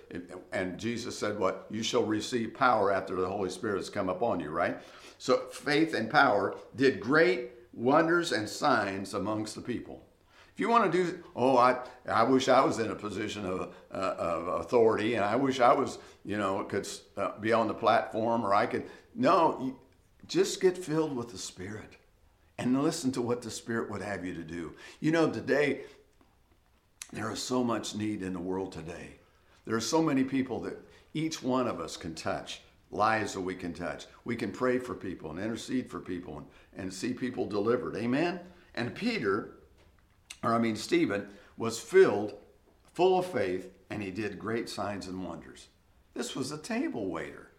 And 0.52 0.78
Jesus 0.78 1.18
said, 1.18 1.40
What? 1.40 1.68
You 1.70 1.84
shall 1.84 2.04
receive 2.04 2.54
power 2.54 2.92
after 2.92 3.16
the 3.16 3.28
Holy 3.28 3.50
Spirit 3.50 3.78
has 3.78 3.90
come 3.90 4.10
upon 4.10 4.40
you, 4.40 4.50
right? 4.50 4.78
So 5.18 5.38
faith 5.52 5.94
and 5.94 6.10
power 6.10 6.56
did 6.76 7.00
great 7.00 7.52
wonders 7.74 8.32
and 8.32 8.48
signs 8.48 9.14
amongst 9.14 9.56
the 9.56 9.62
people. 9.62 10.06
If 10.54 10.60
you 10.60 10.70
want 10.70 10.92
to 10.92 11.04
do, 11.04 11.24
oh, 11.36 11.58
I, 11.58 11.80
I 12.08 12.24
wish 12.24 12.48
I 12.48 12.64
was 12.64 12.78
in 12.78 12.92
a 12.92 12.96
position 12.96 13.46
of, 13.46 13.76
uh, 13.92 14.16
of 14.18 14.48
authority 14.62 15.16
and 15.16 15.26
I 15.26 15.36
wish 15.36 15.60
I 15.60 15.74
was, 15.74 15.98
you 16.24 16.38
know, 16.38 16.64
could 16.64 16.88
uh, 17.18 17.32
be 17.40 17.52
on 17.52 17.68
the 17.68 17.74
platform 17.74 18.46
or 18.46 18.54
I 18.54 18.68
could. 18.68 18.84
No, 19.16 19.76
just 20.28 20.62
get 20.62 20.78
filled 20.78 21.16
with 21.16 21.30
the 21.30 21.40
Spirit 21.40 21.98
and 22.60 22.84
listen 22.84 23.12
to 23.14 23.22
what 23.22 23.42
the 23.42 23.50
Spirit 23.50 23.90
would 23.90 24.04
have 24.04 24.24
you 24.24 24.36
to 24.36 24.44
do. 24.44 24.76
You 25.00 25.12
know, 25.12 25.30
today, 25.30 25.82
there 27.12 27.32
is 27.32 27.42
so 27.42 27.64
much 27.64 27.96
need 27.96 28.22
in 28.22 28.34
the 28.34 28.40
world 28.40 28.72
today. 28.72 29.16
There 29.66 29.76
are 29.76 29.82
so 29.82 30.02
many 30.02 30.24
people 30.24 30.60
that 30.62 30.78
each 31.14 31.42
one 31.42 31.68
of 31.68 31.80
us 31.80 31.98
can 31.98 32.14
touch, 32.14 32.62
lives 32.94 33.34
that 33.34 33.42
we 33.42 33.56
can 33.56 33.74
touch. 33.74 34.06
We 34.24 34.36
can 34.36 34.52
pray 34.52 34.80
for 34.80 34.94
people 34.94 35.32
and 35.32 35.40
intercede 35.40 35.90
for 35.90 36.00
people 36.00 36.38
and, 36.38 36.48
and 36.76 36.94
see 36.94 37.14
people 37.14 37.46
delivered. 37.46 37.96
Amen? 37.96 38.40
And 38.76 38.96
Peter 38.96 39.56
or 40.44 40.54
I 40.54 40.60
mean, 40.60 40.76
Stephen 40.76 41.28
was 41.58 41.80
filled, 41.80 42.34
full 42.94 43.20
of 43.20 43.26
faith, 43.26 43.72
and 43.90 44.04
he 44.04 44.12
did 44.12 44.38
great 44.38 44.70
signs 44.70 45.08
and 45.08 45.24
wonders. 45.24 45.68
This 46.14 46.36
was 46.36 46.52
a 46.52 46.58
table 46.58 47.08
waiter. 47.10 47.50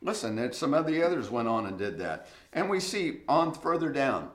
Listen, 0.00 0.38
and 0.38 0.54
some 0.54 0.72
of 0.72 0.86
the 0.86 1.02
others 1.02 1.28
went 1.28 1.48
on 1.48 1.66
and 1.66 1.76
did 1.76 1.98
that. 1.98 2.28
And 2.52 2.70
we 2.70 2.80
see 2.80 3.20
on 3.28 3.52
further 3.52 3.90
down, 3.90 4.30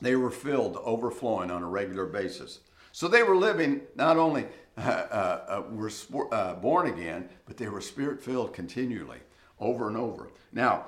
they 0.00 0.14
were 0.14 0.30
filled 0.30 0.76
overflowing 0.84 1.50
on 1.50 1.62
a 1.62 1.68
regular 1.68 2.06
basis. 2.06 2.60
So 2.92 3.08
they 3.08 3.22
were 3.22 3.36
living 3.36 3.82
not 3.96 4.16
only 4.16 4.46
uh, 4.76 4.80
uh, 4.80 5.62
were 5.70 5.90
uh, 6.32 6.54
born 6.54 6.86
again, 6.86 7.28
but 7.46 7.56
they 7.56 7.68
were 7.68 7.80
spirit 7.80 8.22
filled 8.22 8.54
continually, 8.54 9.18
over 9.60 9.88
and 9.88 9.96
over. 9.96 10.30
Now 10.52 10.86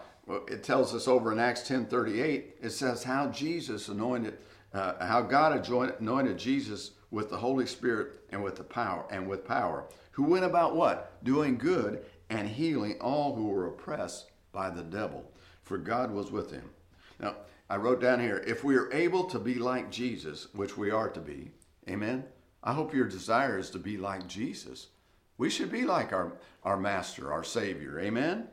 it 0.49 0.63
tells 0.63 0.95
us 0.95 1.07
over 1.07 1.33
in 1.33 1.39
Acts 1.39 1.67
ten 1.67 1.87
thirty 1.87 2.21
eight. 2.21 2.57
It 2.61 2.71
says 2.71 3.05
how 3.05 3.29
Jesus 3.29 3.89
anointed 3.89 4.39
uh, 4.73 5.05
how 5.05 5.23
God 5.23 5.69
anointed 6.01 6.39
Jesus 6.39 6.93
with 7.11 7.29
the 7.29 7.37
Holy 7.37 7.67
Spirit 7.67 8.21
and 8.31 8.43
with 8.43 8.57
the 8.57 8.65
power 8.65 9.07
and 9.11 9.29
with 9.29 9.47
power, 9.47 9.85
who 10.13 10.25
went 10.25 10.47
about 10.47 10.75
what? 10.75 11.23
Doing 11.23 11.59
good 11.59 12.05
and 12.31 12.49
healing 12.49 12.97
all 13.01 13.35
who 13.35 13.49
were 13.49 13.67
oppressed 13.67 14.31
by 14.51 14.71
the 14.71 14.83
devil, 14.83 15.31
for 15.63 15.77
God 15.77 16.11
was 16.11 16.31
with 16.31 16.51
him. 16.51 16.71
Now, 17.21 17.37
I 17.69 17.77
wrote 17.77 18.01
down 18.01 18.21
here, 18.21 18.43
if 18.47 18.65
we 18.65 18.77
are 18.77 18.91
able 18.93 19.25
to 19.25 19.39
be 19.39 19.55
like 19.55 19.91
Jesus, 19.91 20.49
which 20.55 20.77
we 20.77 20.91
are 20.91 21.11
to 21.11 21.21
be, 21.21 21.51
amen. 21.89 22.25
I 22.65 22.73
hope 22.73 22.95
your 22.95 23.09
desire 23.09 23.59
is 23.59 23.71
to 23.71 23.79
be 23.79 23.97
like 23.97 24.27
Jesus. 24.27 24.89
We 25.37 25.51
should 25.51 25.71
be 25.71 25.83
like 25.83 26.13
our, 26.13 26.33
our 26.65 26.79
master, 26.79 27.33
our 27.33 27.45
savior, 27.45 28.01
amen. 28.01 28.49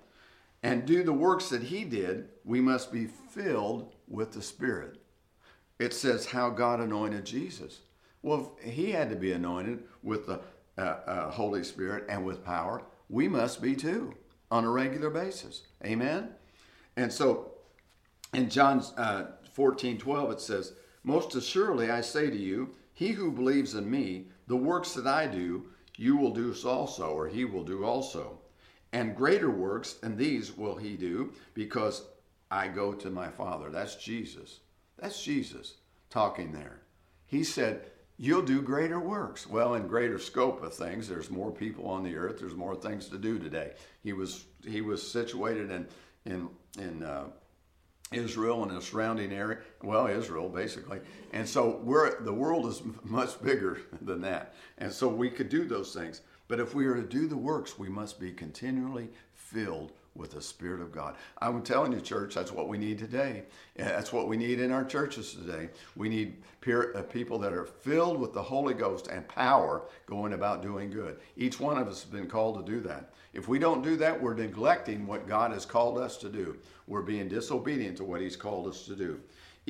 And 0.62 0.86
do 0.86 1.04
the 1.04 1.14
works 1.14 1.50
that 1.50 1.64
he 1.64 1.86
did, 1.86 2.30
we 2.44 2.60
must 2.60 2.92
be 2.92 3.06
filled 3.06 3.94
with 4.08 4.34
the 4.34 4.42
Spirit. 4.42 4.98
It 5.80 5.94
says 5.94 6.26
how 6.26 6.50
God 6.50 6.82
anointed 6.82 7.26
Jesus. 7.26 7.80
Well, 8.22 8.58
he 8.62 8.92
had 8.92 9.10
to 9.10 9.16
be 9.16 9.32
anointed 9.32 9.84
with 10.04 10.28
the 10.28 10.42
uh, 10.78 10.82
uh, 10.82 11.32
Holy 11.32 11.64
Spirit 11.64 12.06
and 12.10 12.26
with 12.26 12.44
power. 12.44 12.84
We 13.10 13.28
must 13.28 13.62
be 13.62 13.76
too 13.76 14.14
on 14.52 14.66
a 14.66 14.70
regular 14.70 15.10
basis. 15.10 15.64
Amen? 15.86 16.30
And 16.98 17.12
so 17.12 17.52
in 18.34 18.50
John 18.50 18.84
uh, 18.98 19.26
14 19.54 19.98
12, 19.98 20.32
it 20.32 20.42
says, 20.42 20.74
Most 21.04 21.36
assuredly 21.36 21.90
I 21.90 22.02
say 22.02 22.30
to 22.30 22.38
you, 22.38 22.76
he 22.94 23.10
who 23.10 23.32
believes 23.32 23.76
in 23.76 23.90
me, 23.90 24.28
the 24.48 24.58
works 24.58 24.94
that 24.94 25.08
I 25.08 25.28
do, 25.28 25.68
you 25.96 26.18
will 26.18 26.34
do 26.34 26.54
also, 26.66 27.12
or 27.12 27.28
he 27.28 27.46
will 27.46 27.64
do 27.64 27.86
also. 27.86 28.39
And 28.92 29.16
greater 29.16 29.52
works 29.52 29.94
than 29.94 30.18
these 30.18 30.58
will 30.58 30.76
he 30.76 30.96
do, 30.96 31.34
because 31.54 32.04
I 32.50 32.68
go 32.68 32.94
to 32.94 33.10
my 33.10 33.30
Father. 33.30 33.70
That's 33.70 33.96
Jesus. 33.96 34.60
That's 34.98 35.24
Jesus 35.24 35.76
talking 36.10 36.52
there. 36.52 36.82
He 37.26 37.44
said, 37.44 37.92
You'll 38.22 38.42
do 38.42 38.62
greater 38.62 39.00
works. 39.00 39.48
Well, 39.48 39.76
in 39.76 39.88
greater 39.88 40.20
scope 40.20 40.62
of 40.62 40.74
things, 40.74 41.08
there's 41.08 41.30
more 41.30 41.52
people 41.52 41.88
on 41.88 42.04
the 42.04 42.18
earth. 42.18 42.40
There's 42.40 42.54
more 42.54 42.76
things 42.76 43.08
to 43.10 43.18
do 43.18 43.40
today. 43.40 43.72
He 44.04 44.12
was 44.12 44.44
he 44.68 44.82
was 44.82 45.10
situated 45.10 45.72
in 45.72 45.88
in 46.26 46.50
in 46.78 47.04
uh, 47.04 47.28
Israel 48.12 48.64
and 48.64 48.76
the 48.76 48.82
surrounding 48.82 49.32
area. 49.32 49.60
Well, 49.82 50.08
Israel 50.08 50.50
basically, 50.50 51.00
and 51.32 51.48
so 51.48 51.80
we're 51.82 52.20
the 52.22 52.34
world 52.34 52.66
is 52.66 52.82
much 53.06 53.42
bigger 53.42 53.80
than 54.02 54.20
that, 54.22 54.54
and 54.80 54.92
so 54.92 55.08
we 55.08 55.30
could 55.30 55.48
do 55.48 55.64
those 55.64 55.94
things. 55.94 56.20
But 56.50 56.60
if 56.60 56.76
we 56.76 56.88
are 56.88 56.96
to 56.96 57.04
do 57.04 57.28
the 57.28 57.38
works, 57.38 57.80
we 57.80 57.88
must 57.88 58.20
be 58.20 58.32
continually 58.32 59.08
filled 59.34 59.94
with 60.16 60.32
the 60.32 60.42
Spirit 60.42 60.82
of 60.82 60.92
God. 60.92 61.16
I'm 61.40 61.62
telling 61.62 61.94
you, 61.94 62.02
church, 62.02 62.34
that's 62.34 62.52
what 62.52 62.68
we 62.68 62.78
need 62.78 62.98
today. 62.98 63.44
That's 63.78 64.12
what 64.12 64.28
we 64.28 64.36
need 64.36 64.60
in 64.60 64.72
our 64.72 64.84
churches 64.84 65.34
today. 65.34 65.70
We 65.96 66.10
need 66.10 66.38
uh, 66.68 67.04
people 67.04 67.38
that 67.40 67.54
are 67.54 67.66
filled 67.66 68.20
with 68.20 68.34
the 68.34 68.42
Holy 68.42 68.74
Ghost 68.74 69.08
and 69.08 69.26
power 69.28 69.84
going 70.08 70.34
about 70.34 70.64
doing 70.64 70.90
good. 70.90 71.20
Each 71.38 71.60
one 71.60 71.78
of 71.78 71.88
us 71.88 72.02
has 72.02 72.12
been 72.12 72.28
called 72.28 72.66
to 72.66 72.72
do 72.72 72.82
that. 72.82 73.14
If 73.34 73.48
we 73.48 73.60
don't 73.60 73.84
do 73.84 73.96
that, 73.98 74.20
we're 74.20 74.34
neglecting 74.34 75.06
what 75.06 75.28
God 75.28 75.52
has 75.52 75.66
called 75.66 76.00
us 76.00 76.18
to 76.18 76.30
do. 76.30 76.58
We're 76.88 77.04
being 77.04 77.28
disobedient 77.28 77.98
to 77.98 78.04
what 78.04 78.22
He's 78.22 78.36
called 78.36 78.68
us 78.68 78.86
to 78.88 78.96
do. 78.96 79.20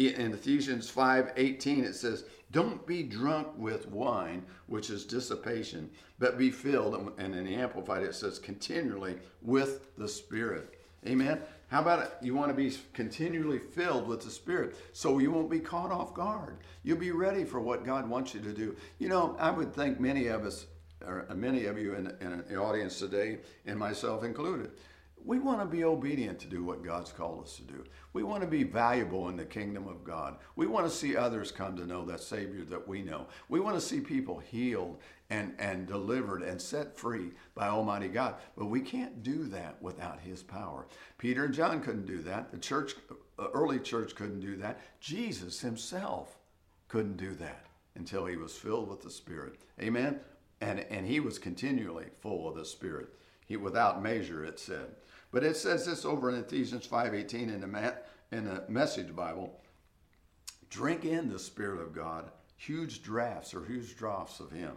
In 0.08 0.34
Ephesians 0.34 0.90
5 0.90 1.34
18, 1.36 1.84
it 1.84 1.94
says, 1.94 2.24
Don't 2.52 2.88
be 2.88 3.04
drunk 3.04 3.50
with 3.58 3.90
wine, 3.90 4.46
which 4.68 4.90
is 4.90 5.04
dissipation, 5.04 5.90
but 6.20 6.38
be 6.38 6.52
filled. 6.52 7.12
And 7.18 7.36
in 7.36 7.44
the 7.44 7.56
Amplified, 7.56 8.04
it 8.04 8.16
says, 8.16 8.40
continually 8.40 9.18
with 9.42 9.94
the 9.98 10.08
Spirit. 10.08 10.80
Amen. 11.06 11.42
How 11.68 11.82
about 11.82 12.04
it? 12.04 12.12
You 12.22 12.34
want 12.34 12.50
to 12.50 12.54
be 12.54 12.74
continually 12.94 13.60
filled 13.60 14.08
with 14.08 14.22
the 14.22 14.32
Spirit 14.32 14.78
so 14.94 15.20
you 15.20 15.32
won't 15.32 15.52
be 15.52 15.60
caught 15.60 15.92
off 15.92 16.14
guard. 16.14 16.60
You'll 16.84 16.98
be 16.98 17.12
ready 17.12 17.44
for 17.44 17.60
what 17.60 17.86
God 17.86 18.10
wants 18.10 18.34
you 18.34 18.40
to 18.40 18.54
do. 18.54 18.78
You 19.00 19.10
know, 19.10 19.36
I 19.38 19.52
would 19.52 19.74
think 19.74 20.00
many 20.00 20.28
of 20.28 20.46
us, 20.46 20.66
or 21.06 21.28
many 21.36 21.66
of 21.66 21.78
you 21.78 21.96
in, 21.96 22.08
in 22.22 22.46
the 22.48 22.56
audience 22.56 23.00
today, 23.00 23.40
and 23.66 23.78
myself 23.78 24.24
included, 24.24 24.72
we 25.26 25.40
want 25.40 25.60
to 25.60 25.66
be 25.66 25.84
obedient 25.84 26.40
to 26.40 26.48
do 26.48 26.64
what 26.64 26.84
God's 26.84 27.12
called 27.12 27.44
us 27.44 27.56
to 27.58 27.64
do. 27.64 27.84
We 28.14 28.24
want 28.24 28.42
to 28.42 28.48
be 28.48 28.64
valuable 28.64 29.30
in 29.30 29.36
the 29.36 29.46
kingdom 29.46 29.88
of 29.88 30.04
God. 30.04 30.38
We 30.56 30.66
want 30.68 30.86
to 30.86 30.92
see 30.92 31.16
others 31.16 31.52
come 31.52 31.76
to 31.78 31.86
know 31.86 32.06
that 32.06 32.22
Savior 32.22 32.64
that 32.66 32.88
we 32.88 33.02
know. 33.02 33.28
We 33.50 33.60
want 33.60 33.76
to 33.76 33.82
see 33.82 34.00
people 34.00 34.40
healed 34.40 34.98
and, 35.30 35.54
and 35.60 35.88
delivered 35.88 36.42
and 36.42 36.62
set 36.62 36.98
free 36.98 37.32
by 37.54 37.68
Almighty 37.68 38.08
God. 38.08 38.36
But 38.58 38.66
we 38.66 38.82
can't 38.82 39.22
do 39.22 39.44
that 39.46 39.82
without 39.82 40.20
His 40.20 40.42
power. 40.42 40.88
Peter 41.18 41.46
and 41.46 41.54
John 41.54 41.82
couldn't 41.82 42.08
do 42.08 42.22
that. 42.24 42.52
The 42.52 42.58
church, 42.58 42.96
uh, 43.38 43.48
early 43.54 43.80
church 43.80 44.16
couldn't 44.16 44.40
do 44.40 44.56
that. 44.58 44.80
Jesus 45.00 45.60
Himself 45.60 46.38
couldn't 46.88 47.18
do 47.18 47.36
that 47.36 47.66
until 47.96 48.26
He 48.26 48.38
was 48.38 48.56
filled 48.56 48.90
with 48.90 49.02
the 49.02 49.12
Spirit. 49.12 49.58
Amen? 49.80 50.20
And, 50.62 50.80
and 50.90 51.06
He 51.06 51.20
was 51.20 51.38
continually 51.38 52.06
full 52.22 52.48
of 52.48 52.56
the 52.56 52.66
Spirit. 52.66 53.10
Without 53.58 54.04
measure, 54.04 54.46
it 54.46 54.60
said. 54.60 54.96
But 55.32 55.44
it 55.44 55.58
says 55.58 55.86
this 55.86 56.06
over 56.06 56.30
in 56.30 56.36
Ephesians 56.36 56.88
5.18 56.88 57.34
in 57.34 57.62
the, 57.62 57.96
in 58.32 58.46
the 58.46 58.64
Message 58.68 59.16
Bible. 59.16 59.60
Drink 60.70 61.06
in 61.06 61.30
the 61.30 61.40
Spirit 61.40 61.82
of 61.82 61.94
God, 61.94 62.32
huge 62.58 63.02
drafts 63.02 63.54
or 63.54 63.66
huge 63.66 63.96
draughts 63.96 64.40
of 64.40 64.52
Him. 64.52 64.74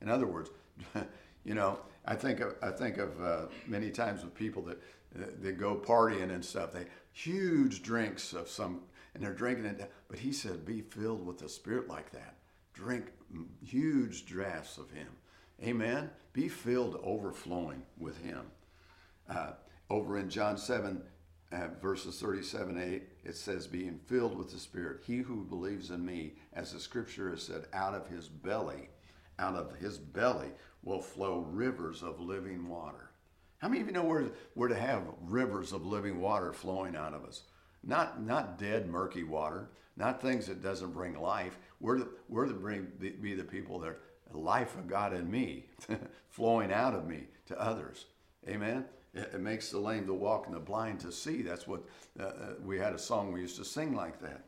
In 0.00 0.08
other 0.08 0.26
words, 0.26 0.50
you 1.44 1.54
know, 1.54 1.78
I 2.06 2.14
think 2.14 2.40
of, 2.40 2.54
I 2.62 2.70
think 2.70 2.98
of 2.98 3.22
uh, 3.22 3.46
many 3.66 3.90
times 3.90 4.22
with 4.22 4.34
people 4.34 4.62
that 4.64 4.80
that 5.12 5.58
go 5.58 5.76
partying 5.76 6.32
and 6.32 6.44
stuff. 6.44 6.72
They 6.72 6.86
huge 7.12 7.82
drinks 7.82 8.32
of 8.32 8.48
some, 8.48 8.82
and 9.14 9.22
they're 9.22 9.34
drinking 9.34 9.66
it. 9.66 9.90
But 10.08 10.18
he 10.18 10.32
said, 10.32 10.64
be 10.64 10.82
filled 10.82 11.26
with 11.26 11.38
the 11.38 11.48
Spirit 11.48 11.88
like 11.88 12.10
that. 12.12 12.36
Drink 12.72 13.06
huge 13.64 14.26
drafts 14.26 14.78
of 14.78 14.90
Him. 14.90 15.08
Amen. 15.62 16.10
Be 16.32 16.48
filled 16.48 17.00
overflowing 17.02 17.82
with 17.98 18.22
Him. 18.24 18.46
Uh, 19.28 19.52
over 19.90 20.18
in 20.18 20.30
John 20.30 20.56
7, 20.56 21.02
uh, 21.52 21.68
verses 21.82 22.20
37 22.20 22.80
8, 22.80 23.02
it 23.24 23.36
says, 23.36 23.66
being 23.66 23.98
filled 24.06 24.38
with 24.38 24.50
the 24.50 24.58
Spirit. 24.58 25.02
He 25.06 25.18
who 25.18 25.44
believes 25.44 25.90
in 25.90 26.04
me, 26.04 26.34
as 26.52 26.72
the 26.72 26.80
scripture 26.80 27.30
has 27.30 27.42
said, 27.42 27.66
out 27.72 27.94
of 27.94 28.08
his 28.08 28.28
belly, 28.28 28.88
out 29.38 29.54
of 29.54 29.74
his 29.76 29.98
belly 29.98 30.50
will 30.82 31.00
flow 31.00 31.40
rivers 31.50 32.02
of 32.02 32.20
living 32.20 32.68
water. 32.68 33.10
How 33.58 33.68
many 33.68 33.80
of 33.80 33.88
you 33.88 33.92
know 33.92 34.04
we're, 34.04 34.30
we're 34.54 34.68
to 34.68 34.78
have 34.78 35.02
rivers 35.22 35.72
of 35.72 35.84
living 35.84 36.20
water 36.20 36.52
flowing 36.52 36.96
out 36.96 37.12
of 37.12 37.24
us? 37.24 37.42
Not, 37.82 38.22
not 38.22 38.58
dead, 38.58 38.88
murky 38.88 39.24
water, 39.24 39.70
not 39.96 40.22
things 40.22 40.46
that 40.46 40.62
doesn't 40.62 40.92
bring 40.92 41.20
life. 41.20 41.58
We're 41.80 41.98
to, 41.98 42.08
we're 42.28 42.46
to 42.46 42.54
bring, 42.54 42.86
be 42.98 43.34
the 43.34 43.44
people 43.44 43.78
that 43.80 43.98
are 44.32 44.38
life 44.38 44.76
of 44.76 44.88
God 44.88 45.12
in 45.12 45.30
me, 45.30 45.66
flowing 46.28 46.72
out 46.72 46.94
of 46.94 47.06
me 47.06 47.24
to 47.46 47.60
others. 47.60 48.06
Amen. 48.48 48.84
It 49.12 49.40
makes 49.40 49.70
the 49.70 49.78
lame 49.78 50.06
to 50.06 50.14
walk 50.14 50.46
and 50.46 50.54
the 50.54 50.60
blind 50.60 51.00
to 51.00 51.10
see. 51.10 51.42
That's 51.42 51.66
what 51.66 51.82
uh, 52.18 52.24
uh, 52.24 52.32
we 52.64 52.78
had 52.78 52.92
a 52.92 52.98
song 52.98 53.32
we 53.32 53.40
used 53.40 53.56
to 53.56 53.64
sing 53.64 53.94
like 53.94 54.20
that. 54.20 54.44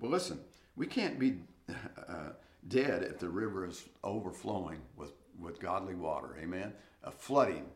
But 0.00 0.10
listen, 0.10 0.40
we 0.76 0.86
can't 0.86 1.18
be 1.18 1.38
uh, 2.08 2.30
dead 2.68 3.02
if 3.02 3.18
the 3.18 3.28
river 3.28 3.66
is 3.66 3.84
overflowing 4.04 4.80
with, 4.96 5.12
with 5.40 5.60
godly 5.60 5.94
water. 5.94 6.36
Amen. 6.40 6.72
Uh, 7.02 7.10
flooding 7.10 7.66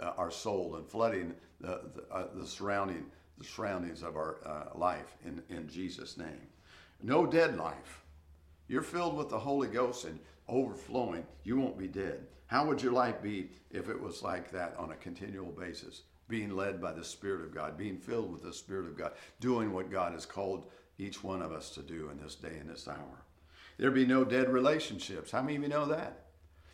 uh, 0.00 0.12
our 0.16 0.30
soul 0.30 0.76
and 0.76 0.88
flooding 0.88 1.34
the, 1.60 1.82
the, 1.94 2.14
uh, 2.14 2.28
the, 2.34 2.46
surrounding 2.46 3.04
the 3.36 3.44
surroundings 3.44 4.02
of 4.02 4.16
our 4.16 4.70
life 4.74 5.16
in, 5.24 5.42
in 5.54 5.68
Jesus' 5.68 6.16
name. 6.16 6.46
No 7.02 7.26
dead 7.26 7.56
life. 7.56 8.03
You're 8.68 8.82
filled 8.82 9.16
with 9.16 9.28
the 9.28 9.38
Holy 9.38 9.68
Ghost 9.68 10.04
and 10.04 10.18
overflowing. 10.48 11.26
You 11.42 11.58
won't 11.58 11.78
be 11.78 11.88
dead. 11.88 12.26
How 12.46 12.66
would 12.66 12.82
your 12.82 12.92
life 12.92 13.22
be 13.22 13.50
if 13.70 13.88
it 13.88 14.00
was 14.00 14.22
like 14.22 14.50
that 14.52 14.76
on 14.78 14.92
a 14.92 14.96
continual 14.96 15.52
basis? 15.52 16.02
Being 16.28 16.56
led 16.56 16.80
by 16.80 16.92
the 16.92 17.04
Spirit 17.04 17.42
of 17.42 17.54
God, 17.54 17.76
being 17.76 17.98
filled 17.98 18.32
with 18.32 18.42
the 18.42 18.52
Spirit 18.52 18.86
of 18.86 18.96
God, 18.96 19.12
doing 19.40 19.72
what 19.72 19.90
God 19.90 20.12
has 20.12 20.24
called 20.24 20.70
each 20.98 21.22
one 21.22 21.42
of 21.42 21.52
us 21.52 21.70
to 21.70 21.82
do 21.82 22.08
in 22.10 22.18
this 22.18 22.34
day 22.34 22.56
and 22.60 22.70
this 22.70 22.88
hour. 22.88 23.24
There'd 23.76 23.94
be 23.94 24.06
no 24.06 24.24
dead 24.24 24.52
relationships. 24.52 25.30
How 25.30 25.42
many 25.42 25.56
of 25.56 25.62
you 25.62 25.68
know 25.68 25.86
that? 25.86 26.26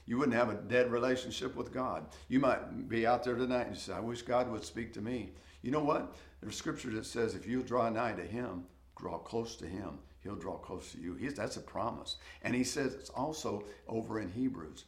You 0.06 0.18
wouldn't 0.18 0.36
have 0.36 0.50
a 0.50 0.54
dead 0.54 0.90
relationship 0.90 1.56
with 1.56 1.72
God. 1.72 2.06
You 2.28 2.40
might 2.40 2.88
be 2.88 3.06
out 3.06 3.24
there 3.24 3.36
tonight 3.36 3.68
and 3.68 3.76
say, 3.76 3.92
I 3.92 4.00
wish 4.00 4.22
God 4.22 4.50
would 4.50 4.64
speak 4.64 4.92
to 4.94 5.00
me. 5.00 5.30
You 5.62 5.70
know 5.70 5.84
what? 5.84 6.16
There's 6.40 6.56
scripture 6.56 6.90
that 6.90 7.06
says 7.06 7.34
if 7.34 7.46
you 7.46 7.62
draw 7.62 7.88
nigh 7.88 8.12
to 8.12 8.22
Him, 8.24 8.64
draw 8.98 9.18
close 9.18 9.56
to 9.56 9.66
Him, 9.66 9.98
He'll 10.22 10.36
draw 10.36 10.56
close 10.56 10.92
to 10.92 11.00
you. 11.00 11.14
He's, 11.14 11.34
that's 11.34 11.56
a 11.56 11.62
promise. 11.62 12.16
And 12.42 12.54
He 12.54 12.64
says 12.64 12.94
it's 12.94 13.10
also 13.10 13.64
over 13.88 14.20
in 14.20 14.30
Hebrews. 14.30 14.84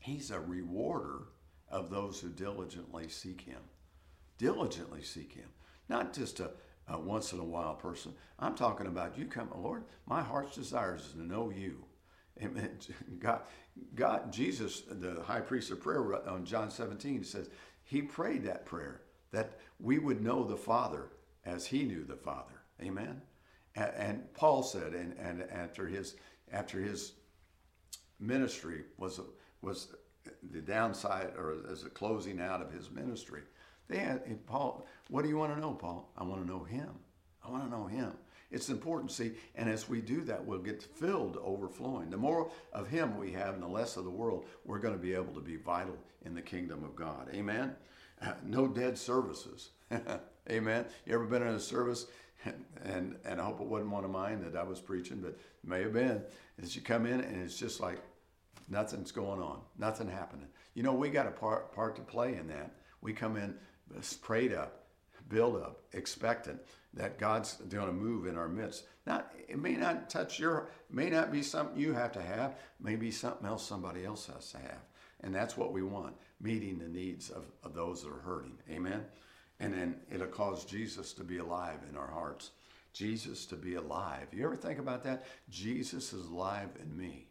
He's 0.00 0.30
a 0.30 0.40
rewarder 0.40 1.24
of 1.70 1.90
those 1.90 2.20
who 2.20 2.28
diligently 2.28 3.08
seek 3.08 3.40
Him. 3.40 3.60
Diligently 4.38 5.02
seek 5.02 5.32
Him. 5.32 5.48
Not 5.88 6.12
just 6.12 6.40
a, 6.40 6.50
a 6.88 6.98
once 6.98 7.32
in 7.32 7.40
a 7.40 7.44
while 7.44 7.74
person. 7.74 8.14
I'm 8.38 8.54
talking 8.54 8.86
about 8.86 9.18
you 9.18 9.26
come, 9.26 9.50
Lord, 9.54 9.84
my 10.06 10.22
heart's 10.22 10.54
desire 10.54 10.96
is 10.96 11.12
to 11.12 11.22
know 11.22 11.50
you. 11.50 11.84
Amen. 12.42 12.78
God, 13.18 13.42
God, 13.94 14.32
Jesus, 14.32 14.82
the 14.88 15.22
high 15.22 15.40
priest 15.40 15.70
of 15.70 15.80
prayer 15.80 16.28
on 16.28 16.44
John 16.44 16.70
17 16.70 17.24
says, 17.24 17.50
he 17.84 18.02
prayed 18.02 18.44
that 18.44 18.66
prayer 18.66 19.02
that 19.32 19.58
we 19.80 19.98
would 19.98 20.22
know 20.22 20.44
the 20.44 20.56
Father 20.56 21.10
as 21.44 21.66
he 21.66 21.84
knew 21.84 22.04
the 22.04 22.16
Father. 22.16 22.62
Amen. 22.82 23.22
And, 23.78 24.32
Paul 24.34 24.62
said, 24.62 24.92
and, 24.92 25.14
and 25.18 25.44
after 25.50 25.86
his 25.86 26.16
after 26.52 26.80
his 26.80 27.12
ministry 28.18 28.84
was 28.96 29.20
was 29.62 29.88
the 30.50 30.60
downside 30.60 31.32
or 31.36 31.56
as 31.70 31.84
a 31.84 31.90
closing 31.90 32.40
out 32.40 32.60
of 32.60 32.72
his 32.72 32.90
ministry. 32.90 33.42
They 33.88 33.98
had 33.98 34.46
Paul. 34.46 34.86
What 35.08 35.22
do 35.22 35.28
you 35.28 35.36
want 35.36 35.54
to 35.54 35.60
know, 35.60 35.72
Paul? 35.72 36.10
I 36.16 36.24
want 36.24 36.42
to 36.42 36.46
know 36.46 36.64
him. 36.64 36.90
I 37.42 37.50
want 37.50 37.64
to 37.64 37.70
know 37.70 37.86
him. 37.86 38.12
It's 38.50 38.70
important, 38.70 39.12
see, 39.12 39.32
and 39.56 39.68
as 39.68 39.90
we 39.90 40.00
do 40.00 40.22
that, 40.22 40.44
we'll 40.44 40.58
get 40.58 40.82
filled 40.82 41.36
overflowing. 41.42 42.08
The 42.08 42.16
more 42.16 42.50
of 42.72 42.88
Him 42.88 43.18
we 43.18 43.30
have 43.32 43.54
and 43.54 43.62
the 43.62 43.68
less 43.68 43.98
of 43.98 44.04
the 44.04 44.10
world, 44.10 44.46
we're 44.64 44.78
going 44.78 44.94
to 44.94 45.00
be 45.00 45.12
able 45.12 45.34
to 45.34 45.40
be 45.40 45.56
vital 45.56 45.96
in 46.24 46.34
the 46.34 46.40
kingdom 46.40 46.82
of 46.82 46.96
God. 46.96 47.28
Amen? 47.34 47.74
no 48.44 48.66
dead 48.66 48.96
services. 48.96 49.70
Amen. 50.50 50.86
You 51.04 51.14
ever 51.14 51.26
been 51.26 51.42
in 51.42 51.48
a 51.48 51.60
service? 51.60 52.06
And, 52.84 53.16
and, 53.24 53.40
I 53.40 53.44
hope 53.44 53.60
it 53.60 53.66
wasn't 53.66 53.90
one 53.90 54.04
of 54.04 54.10
mine 54.10 54.42
that 54.44 54.56
I 54.56 54.62
was 54.62 54.80
preaching, 54.80 55.18
but 55.20 55.30
it 55.30 55.68
may 55.68 55.82
have 55.82 55.92
been. 55.92 56.22
As 56.62 56.76
you 56.76 56.82
come 56.82 57.04
in 57.04 57.20
and 57.20 57.42
it's 57.42 57.58
just 57.58 57.80
like 57.80 57.98
nothing's 58.68 59.10
going 59.10 59.42
on, 59.42 59.60
nothing 59.76 60.08
happening. 60.08 60.46
You 60.74 60.84
know, 60.84 60.94
we 60.94 61.10
got 61.10 61.26
a 61.26 61.32
part, 61.32 61.74
part 61.74 61.96
to 61.96 62.02
play 62.02 62.36
in 62.36 62.46
that. 62.48 62.76
We 63.00 63.12
come 63.12 63.36
in 63.36 63.56
prayed 64.20 64.52
up, 64.52 64.86
build 65.28 65.56
up, 65.56 65.82
expectant 65.92 66.60
that 66.94 67.18
God's 67.18 67.54
going 67.68 67.86
to 67.86 67.92
move 67.92 68.26
in 68.26 68.36
our 68.36 68.48
midst. 68.48 68.84
Not, 69.06 69.32
it 69.48 69.58
may 69.58 69.74
not 69.74 70.10
touch 70.10 70.38
your, 70.38 70.68
may 70.90 71.10
not 71.10 71.30
be 71.32 71.42
something 71.42 71.78
you 71.78 71.92
have 71.92 72.12
to 72.12 72.22
have, 72.22 72.56
maybe 72.80 73.10
something 73.10 73.46
else 73.46 73.66
somebody 73.66 74.04
else 74.04 74.26
has 74.26 74.50
to 74.52 74.58
have. 74.58 74.80
And 75.20 75.34
that's 75.34 75.56
what 75.56 75.72
we 75.72 75.82
want, 75.82 76.14
meeting 76.40 76.78
the 76.78 76.88
needs 76.88 77.30
of, 77.30 77.44
of 77.62 77.74
those 77.74 78.02
that 78.02 78.10
are 78.10 78.20
hurting. 78.20 78.58
Amen. 78.70 79.04
And 79.60 79.74
then 79.74 79.96
it'll 80.10 80.26
cause 80.26 80.64
Jesus 80.64 81.12
to 81.14 81.24
be 81.24 81.38
alive 81.38 81.80
in 81.88 81.96
our 81.96 82.10
hearts. 82.10 82.50
Jesus 82.92 83.46
to 83.46 83.56
be 83.56 83.74
alive. 83.74 84.28
You 84.32 84.44
ever 84.44 84.56
think 84.56 84.78
about 84.78 85.02
that? 85.04 85.24
Jesus 85.50 86.12
is 86.12 86.26
alive 86.26 86.70
in 86.80 86.96
me. 86.96 87.26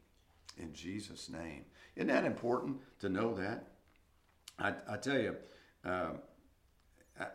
In 0.57 0.73
Jesus' 0.73 1.29
name. 1.29 1.65
Isn't 1.95 2.07
that 2.07 2.25
important 2.25 2.77
to 2.99 3.09
know 3.09 3.33
that? 3.35 3.67
I, 4.59 4.73
I 4.89 4.97
tell 4.97 5.19
you, 5.19 5.35
uh, 5.85 6.09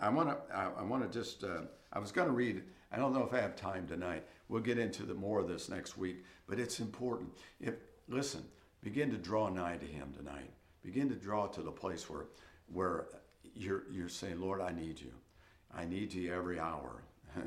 I 0.00 0.08
want 0.10 0.28
to. 0.28 0.54
I 0.54 0.82
want 0.82 1.02
to 1.02 1.18
just. 1.18 1.44
Uh, 1.44 1.62
I 1.92 1.98
was 1.98 2.12
going 2.12 2.28
to 2.28 2.32
read. 2.32 2.62
I 2.90 2.96
don't 2.96 3.12
know 3.12 3.24
if 3.24 3.32
I 3.32 3.40
have 3.40 3.56
time 3.56 3.86
tonight. 3.86 4.24
We'll 4.48 4.62
get 4.62 4.78
into 4.78 5.04
the 5.04 5.14
more 5.14 5.40
of 5.40 5.48
this 5.48 5.68
next 5.68 5.96
week. 5.96 6.24
But 6.48 6.58
it's 6.58 6.80
important. 6.80 7.30
If 7.60 7.74
listen, 8.08 8.44
begin 8.82 9.10
to 9.10 9.16
draw 9.16 9.48
nigh 9.48 9.76
to 9.76 9.86
Him 9.86 10.12
tonight. 10.16 10.50
Begin 10.82 11.08
to 11.08 11.14
draw 11.14 11.46
to 11.46 11.62
the 11.62 11.70
place 11.70 12.08
where, 12.10 12.26
where 12.72 13.06
you're 13.54 13.84
you're 13.90 14.08
saying, 14.08 14.40
Lord, 14.40 14.60
I 14.60 14.72
need 14.72 15.00
you. 15.00 15.12
I 15.74 15.84
need 15.84 16.12
you 16.12 16.32
every 16.32 16.58
hour. 16.60 17.02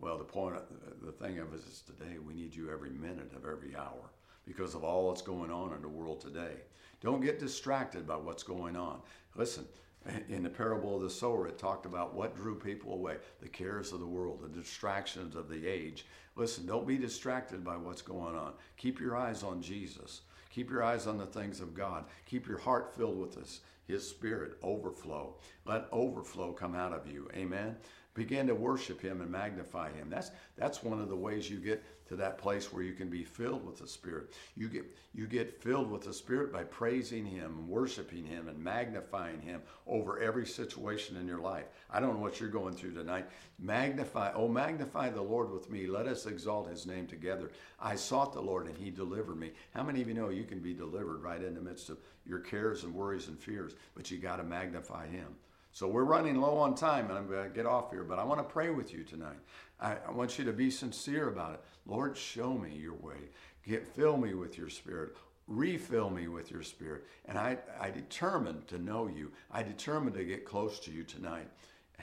well, 0.00 0.18
the 0.18 0.24
point, 0.24 0.56
the 1.02 1.12
thing 1.12 1.38
of 1.38 1.52
it 1.52 1.60
is 1.60 1.82
today, 1.86 2.18
we 2.18 2.34
need 2.34 2.54
you 2.54 2.70
every 2.70 2.90
minute 2.90 3.32
of 3.36 3.44
every 3.44 3.76
hour 3.76 4.10
because 4.44 4.74
of 4.74 4.82
all 4.82 5.08
that's 5.08 5.22
going 5.22 5.50
on 5.50 5.72
in 5.74 5.82
the 5.82 5.88
world 5.88 6.20
today. 6.20 6.54
Don't 7.00 7.20
get 7.20 7.38
distracted 7.38 8.06
by 8.06 8.16
what's 8.16 8.42
going 8.42 8.76
on. 8.76 9.00
Listen, 9.36 9.64
in 10.28 10.42
the 10.42 10.50
parable 10.50 10.96
of 10.96 11.02
the 11.02 11.10
sower, 11.10 11.46
it 11.46 11.58
talked 11.58 11.86
about 11.86 12.14
what 12.14 12.36
drew 12.36 12.58
people 12.58 12.92
away 12.92 13.16
the 13.40 13.48
cares 13.48 13.92
of 13.92 14.00
the 14.00 14.06
world, 14.06 14.40
the 14.42 14.60
distractions 14.60 15.36
of 15.36 15.48
the 15.48 15.66
age. 15.66 16.06
Listen, 16.36 16.66
don't 16.66 16.86
be 16.86 16.98
distracted 16.98 17.64
by 17.64 17.76
what's 17.76 18.02
going 18.02 18.36
on. 18.36 18.52
Keep 18.76 19.00
your 19.00 19.16
eyes 19.16 19.42
on 19.42 19.60
Jesus. 19.60 20.22
Keep 20.50 20.70
your 20.70 20.82
eyes 20.82 21.06
on 21.06 21.18
the 21.18 21.26
things 21.26 21.60
of 21.60 21.74
God. 21.74 22.04
Keep 22.26 22.48
your 22.48 22.58
heart 22.58 22.94
filled 22.96 23.20
with 23.20 23.34
this, 23.34 23.60
His 23.88 24.08
Spirit 24.08 24.58
overflow. 24.62 25.36
Let 25.64 25.88
overflow 25.90 26.52
come 26.52 26.74
out 26.74 26.92
of 26.92 27.10
you. 27.10 27.28
Amen. 27.34 27.76
Begin 28.14 28.46
to 28.46 28.54
worship 28.54 29.00
Him 29.00 29.22
and 29.22 29.30
magnify 29.30 29.92
Him. 29.92 30.10
That's 30.10 30.30
that's 30.56 30.82
one 30.82 31.00
of 31.00 31.08
the 31.08 31.16
ways 31.16 31.50
you 31.50 31.58
get 31.58 31.82
to 32.08 32.16
that 32.16 32.38
place 32.38 32.72
where 32.72 32.82
you 32.82 32.92
can 32.92 33.08
be 33.08 33.24
filled 33.24 33.64
with 33.66 33.78
the 33.78 33.86
Spirit. 33.86 34.32
You 34.56 34.68
get 34.68 34.84
you 35.14 35.26
get 35.26 35.62
filled 35.62 35.90
with 35.90 36.02
the 36.02 36.12
Spirit 36.12 36.52
by 36.52 36.64
praising 36.64 37.24
Him, 37.24 37.68
worshiping 37.68 38.24
Him, 38.24 38.48
and 38.48 38.58
magnifying 38.58 39.40
Him 39.40 39.62
over 39.86 40.20
every 40.20 40.46
situation 40.46 41.16
in 41.16 41.26
your 41.26 41.40
life. 41.40 41.66
I 41.90 42.00
don't 42.00 42.14
know 42.14 42.22
what 42.22 42.40
you're 42.40 42.48
going 42.48 42.74
through 42.74 42.94
tonight. 42.94 43.26
Magnify, 43.58 44.32
oh 44.34 44.48
magnify 44.48 45.10
the 45.10 45.22
Lord 45.22 45.50
with 45.50 45.70
me. 45.70 45.86
Let 45.86 46.06
us 46.06 46.26
exalt 46.26 46.68
His 46.68 46.86
name 46.86 47.06
together. 47.06 47.50
I 47.80 47.96
sought 47.96 48.32
the 48.32 48.40
Lord 48.40 48.66
and 48.66 48.76
He 48.76 48.90
delivered 48.90 49.38
me. 49.38 49.52
How 49.74 49.82
many 49.82 50.00
of 50.00 50.08
you 50.08 50.14
know 50.14 50.28
you 50.28 50.44
can 50.44 50.60
be 50.60 50.74
delivered 50.74 51.22
right 51.22 51.42
in 51.42 51.54
the 51.54 51.60
midst 51.60 51.90
of 51.90 51.98
your 52.24 52.40
cares 52.40 52.84
and 52.84 52.94
worries 52.94 53.28
and 53.28 53.38
fears? 53.38 53.74
But 53.94 54.10
you 54.10 54.18
got 54.18 54.36
to 54.36 54.44
magnify 54.44 55.08
Him. 55.08 55.36
So 55.78 55.86
we're 55.86 56.02
running 56.02 56.40
low 56.40 56.56
on 56.56 56.74
time, 56.74 57.08
and 57.08 57.16
I'm 57.16 57.28
going 57.28 57.48
to 57.48 57.54
get 57.54 57.64
off 57.64 57.92
here, 57.92 58.02
but 58.02 58.18
I 58.18 58.24
want 58.24 58.40
to 58.40 58.44
pray 58.52 58.70
with 58.70 58.92
you 58.92 59.04
tonight. 59.04 59.38
I, 59.78 59.94
I 60.08 60.10
want 60.10 60.36
you 60.36 60.44
to 60.46 60.52
be 60.52 60.72
sincere 60.72 61.28
about 61.28 61.54
it. 61.54 61.60
Lord, 61.86 62.16
show 62.16 62.52
me 62.54 62.76
your 62.76 62.94
way. 62.94 63.30
Get, 63.64 63.86
fill 63.86 64.16
me 64.16 64.34
with 64.34 64.58
your 64.58 64.70
spirit. 64.70 65.14
Refill 65.46 66.10
me 66.10 66.26
with 66.26 66.50
your 66.50 66.64
spirit. 66.64 67.04
And 67.26 67.38
I, 67.38 67.58
I 67.80 67.90
determined 67.90 68.66
to 68.66 68.78
know 68.78 69.06
you. 69.06 69.30
I 69.52 69.62
determined 69.62 70.16
to 70.16 70.24
get 70.24 70.44
close 70.44 70.80
to 70.80 70.90
you 70.90 71.04
tonight. 71.04 71.46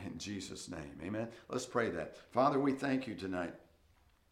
In 0.06 0.18
Jesus' 0.18 0.70
name. 0.70 0.98
Amen. 1.04 1.28
Let's 1.50 1.66
pray 1.66 1.90
that. 1.90 2.16
Father, 2.32 2.62
we 2.62 2.72
thank 2.72 3.08
you 3.08 3.14
tonight 3.14 3.56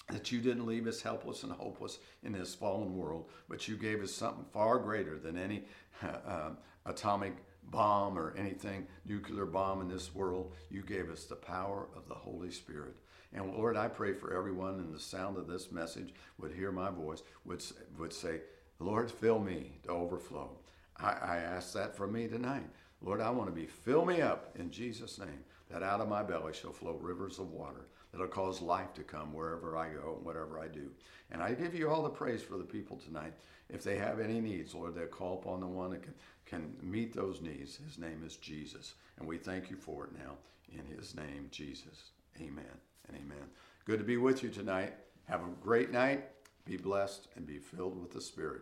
that 0.10 0.32
you 0.32 0.40
didn't 0.40 0.66
leave 0.66 0.88
us 0.88 1.02
helpless 1.02 1.44
and 1.44 1.52
hopeless 1.52 2.00
in 2.24 2.32
this 2.32 2.56
fallen 2.56 2.96
world, 2.96 3.30
but 3.50 3.68
you 3.68 3.76
gave 3.76 4.02
us 4.04 4.14
something 4.14 4.46
far 4.54 4.80
greater 4.80 5.20
than 5.20 5.38
any 5.38 5.66
uh, 6.02 6.52
atomic 6.86 7.34
bomb 7.70 8.18
or 8.18 8.36
anything 8.38 8.88
nuclear 9.06 9.46
bomb 9.46 9.82
in 9.82 9.88
this 9.88 10.14
world. 10.14 10.54
You 10.70 10.82
gave 10.82 11.10
us 11.10 11.26
the 11.26 11.36
power 11.36 11.88
of 11.96 12.08
the 12.08 12.14
Holy 12.14 12.52
Spirit. 12.52 12.96
And 13.34 13.54
Lord, 13.54 13.76
I 13.76 13.88
pray 13.88 14.14
for 14.14 14.36
everyone 14.36 14.80
in 14.80 14.92
the 14.92 15.00
sound 15.00 15.38
of 15.38 15.48
this 15.48 15.72
message 15.72 16.14
would 16.38 16.52
hear 16.52 16.72
my 16.72 16.92
voice, 16.92 17.24
would, 17.46 17.64
would 17.98 18.14
say, 18.14 18.42
Lord, 18.80 19.10
fill 19.10 19.40
me 19.40 19.80
to 19.84 19.90
overflow. 19.90 20.52
I, 20.98 21.12
I 21.12 21.38
ask 21.38 21.74
that 21.74 21.96
from 21.96 22.14
me 22.14 22.28
tonight. 22.28 22.70
Lord, 23.02 23.22
I 23.22 23.32
want 23.32 23.50
to 23.50 23.56
be, 23.56 23.66
fill 23.66 24.06
me 24.06 24.22
up 24.22 24.56
in 24.58 24.72
Jesus' 24.72 25.18
name, 25.18 25.44
that 25.70 25.84
out 25.84 26.00
of 26.00 26.08
my 26.08 26.24
belly 26.24 26.54
shall 26.54 26.72
flow 26.72 26.94
rivers 26.94 27.40
of 27.40 27.52
water 27.52 27.88
that'll 28.14 28.28
cause 28.28 28.62
life 28.62 28.94
to 28.94 29.04
come 29.04 29.34
wherever 29.34 29.76
I 29.76 29.90
go 29.90 30.14
and 30.16 30.26
whatever 30.26 30.60
I 30.60 30.68
do. 30.68 30.92
And 31.32 31.42
I 31.42 31.54
give 31.54 31.74
you 31.74 31.90
all 31.90 32.04
the 32.04 32.10
praise 32.10 32.42
for 32.42 32.58
the 32.58 32.64
people 32.64 32.98
tonight. 32.98 33.34
If 33.70 33.84
they 33.84 33.98
have 33.98 34.20
any 34.20 34.40
needs, 34.40 34.76
Lord, 34.76 34.96
they'll 34.96 35.08
call 35.08 35.40
upon 35.40 35.60
the 35.60 35.68
one 35.68 35.90
that 35.92 36.04
can, 36.04 36.14
can 36.46 36.74
meet 36.82 37.14
those 37.14 37.42
needs. 37.42 37.80
His 37.86 37.98
name 37.98 38.22
is 38.26 38.38
Jesus. 38.38 38.94
And 39.18 39.28
we 39.28 39.38
thank 39.38 39.70
you 39.72 39.76
for 39.76 40.06
it 40.06 40.12
now. 40.14 40.36
In 40.72 40.86
his 40.96 41.16
name, 41.16 41.48
Jesus. 41.52 42.12
Amen 42.40 42.64
and 43.08 43.18
amen. 43.18 43.46
Good 43.86 44.00
to 44.00 44.06
be 44.06 44.18
with 44.18 44.44
you 44.44 44.50
tonight. 44.50 44.94
Have 45.26 45.42
a 45.42 45.50
great 45.62 45.92
night. 45.92 46.26
Be 46.66 46.78
blessed 46.78 47.28
and 47.36 47.46
be 47.46 47.58
filled 47.58 48.00
with 48.00 48.12
the 48.12 48.22
Spirit. 48.22 48.62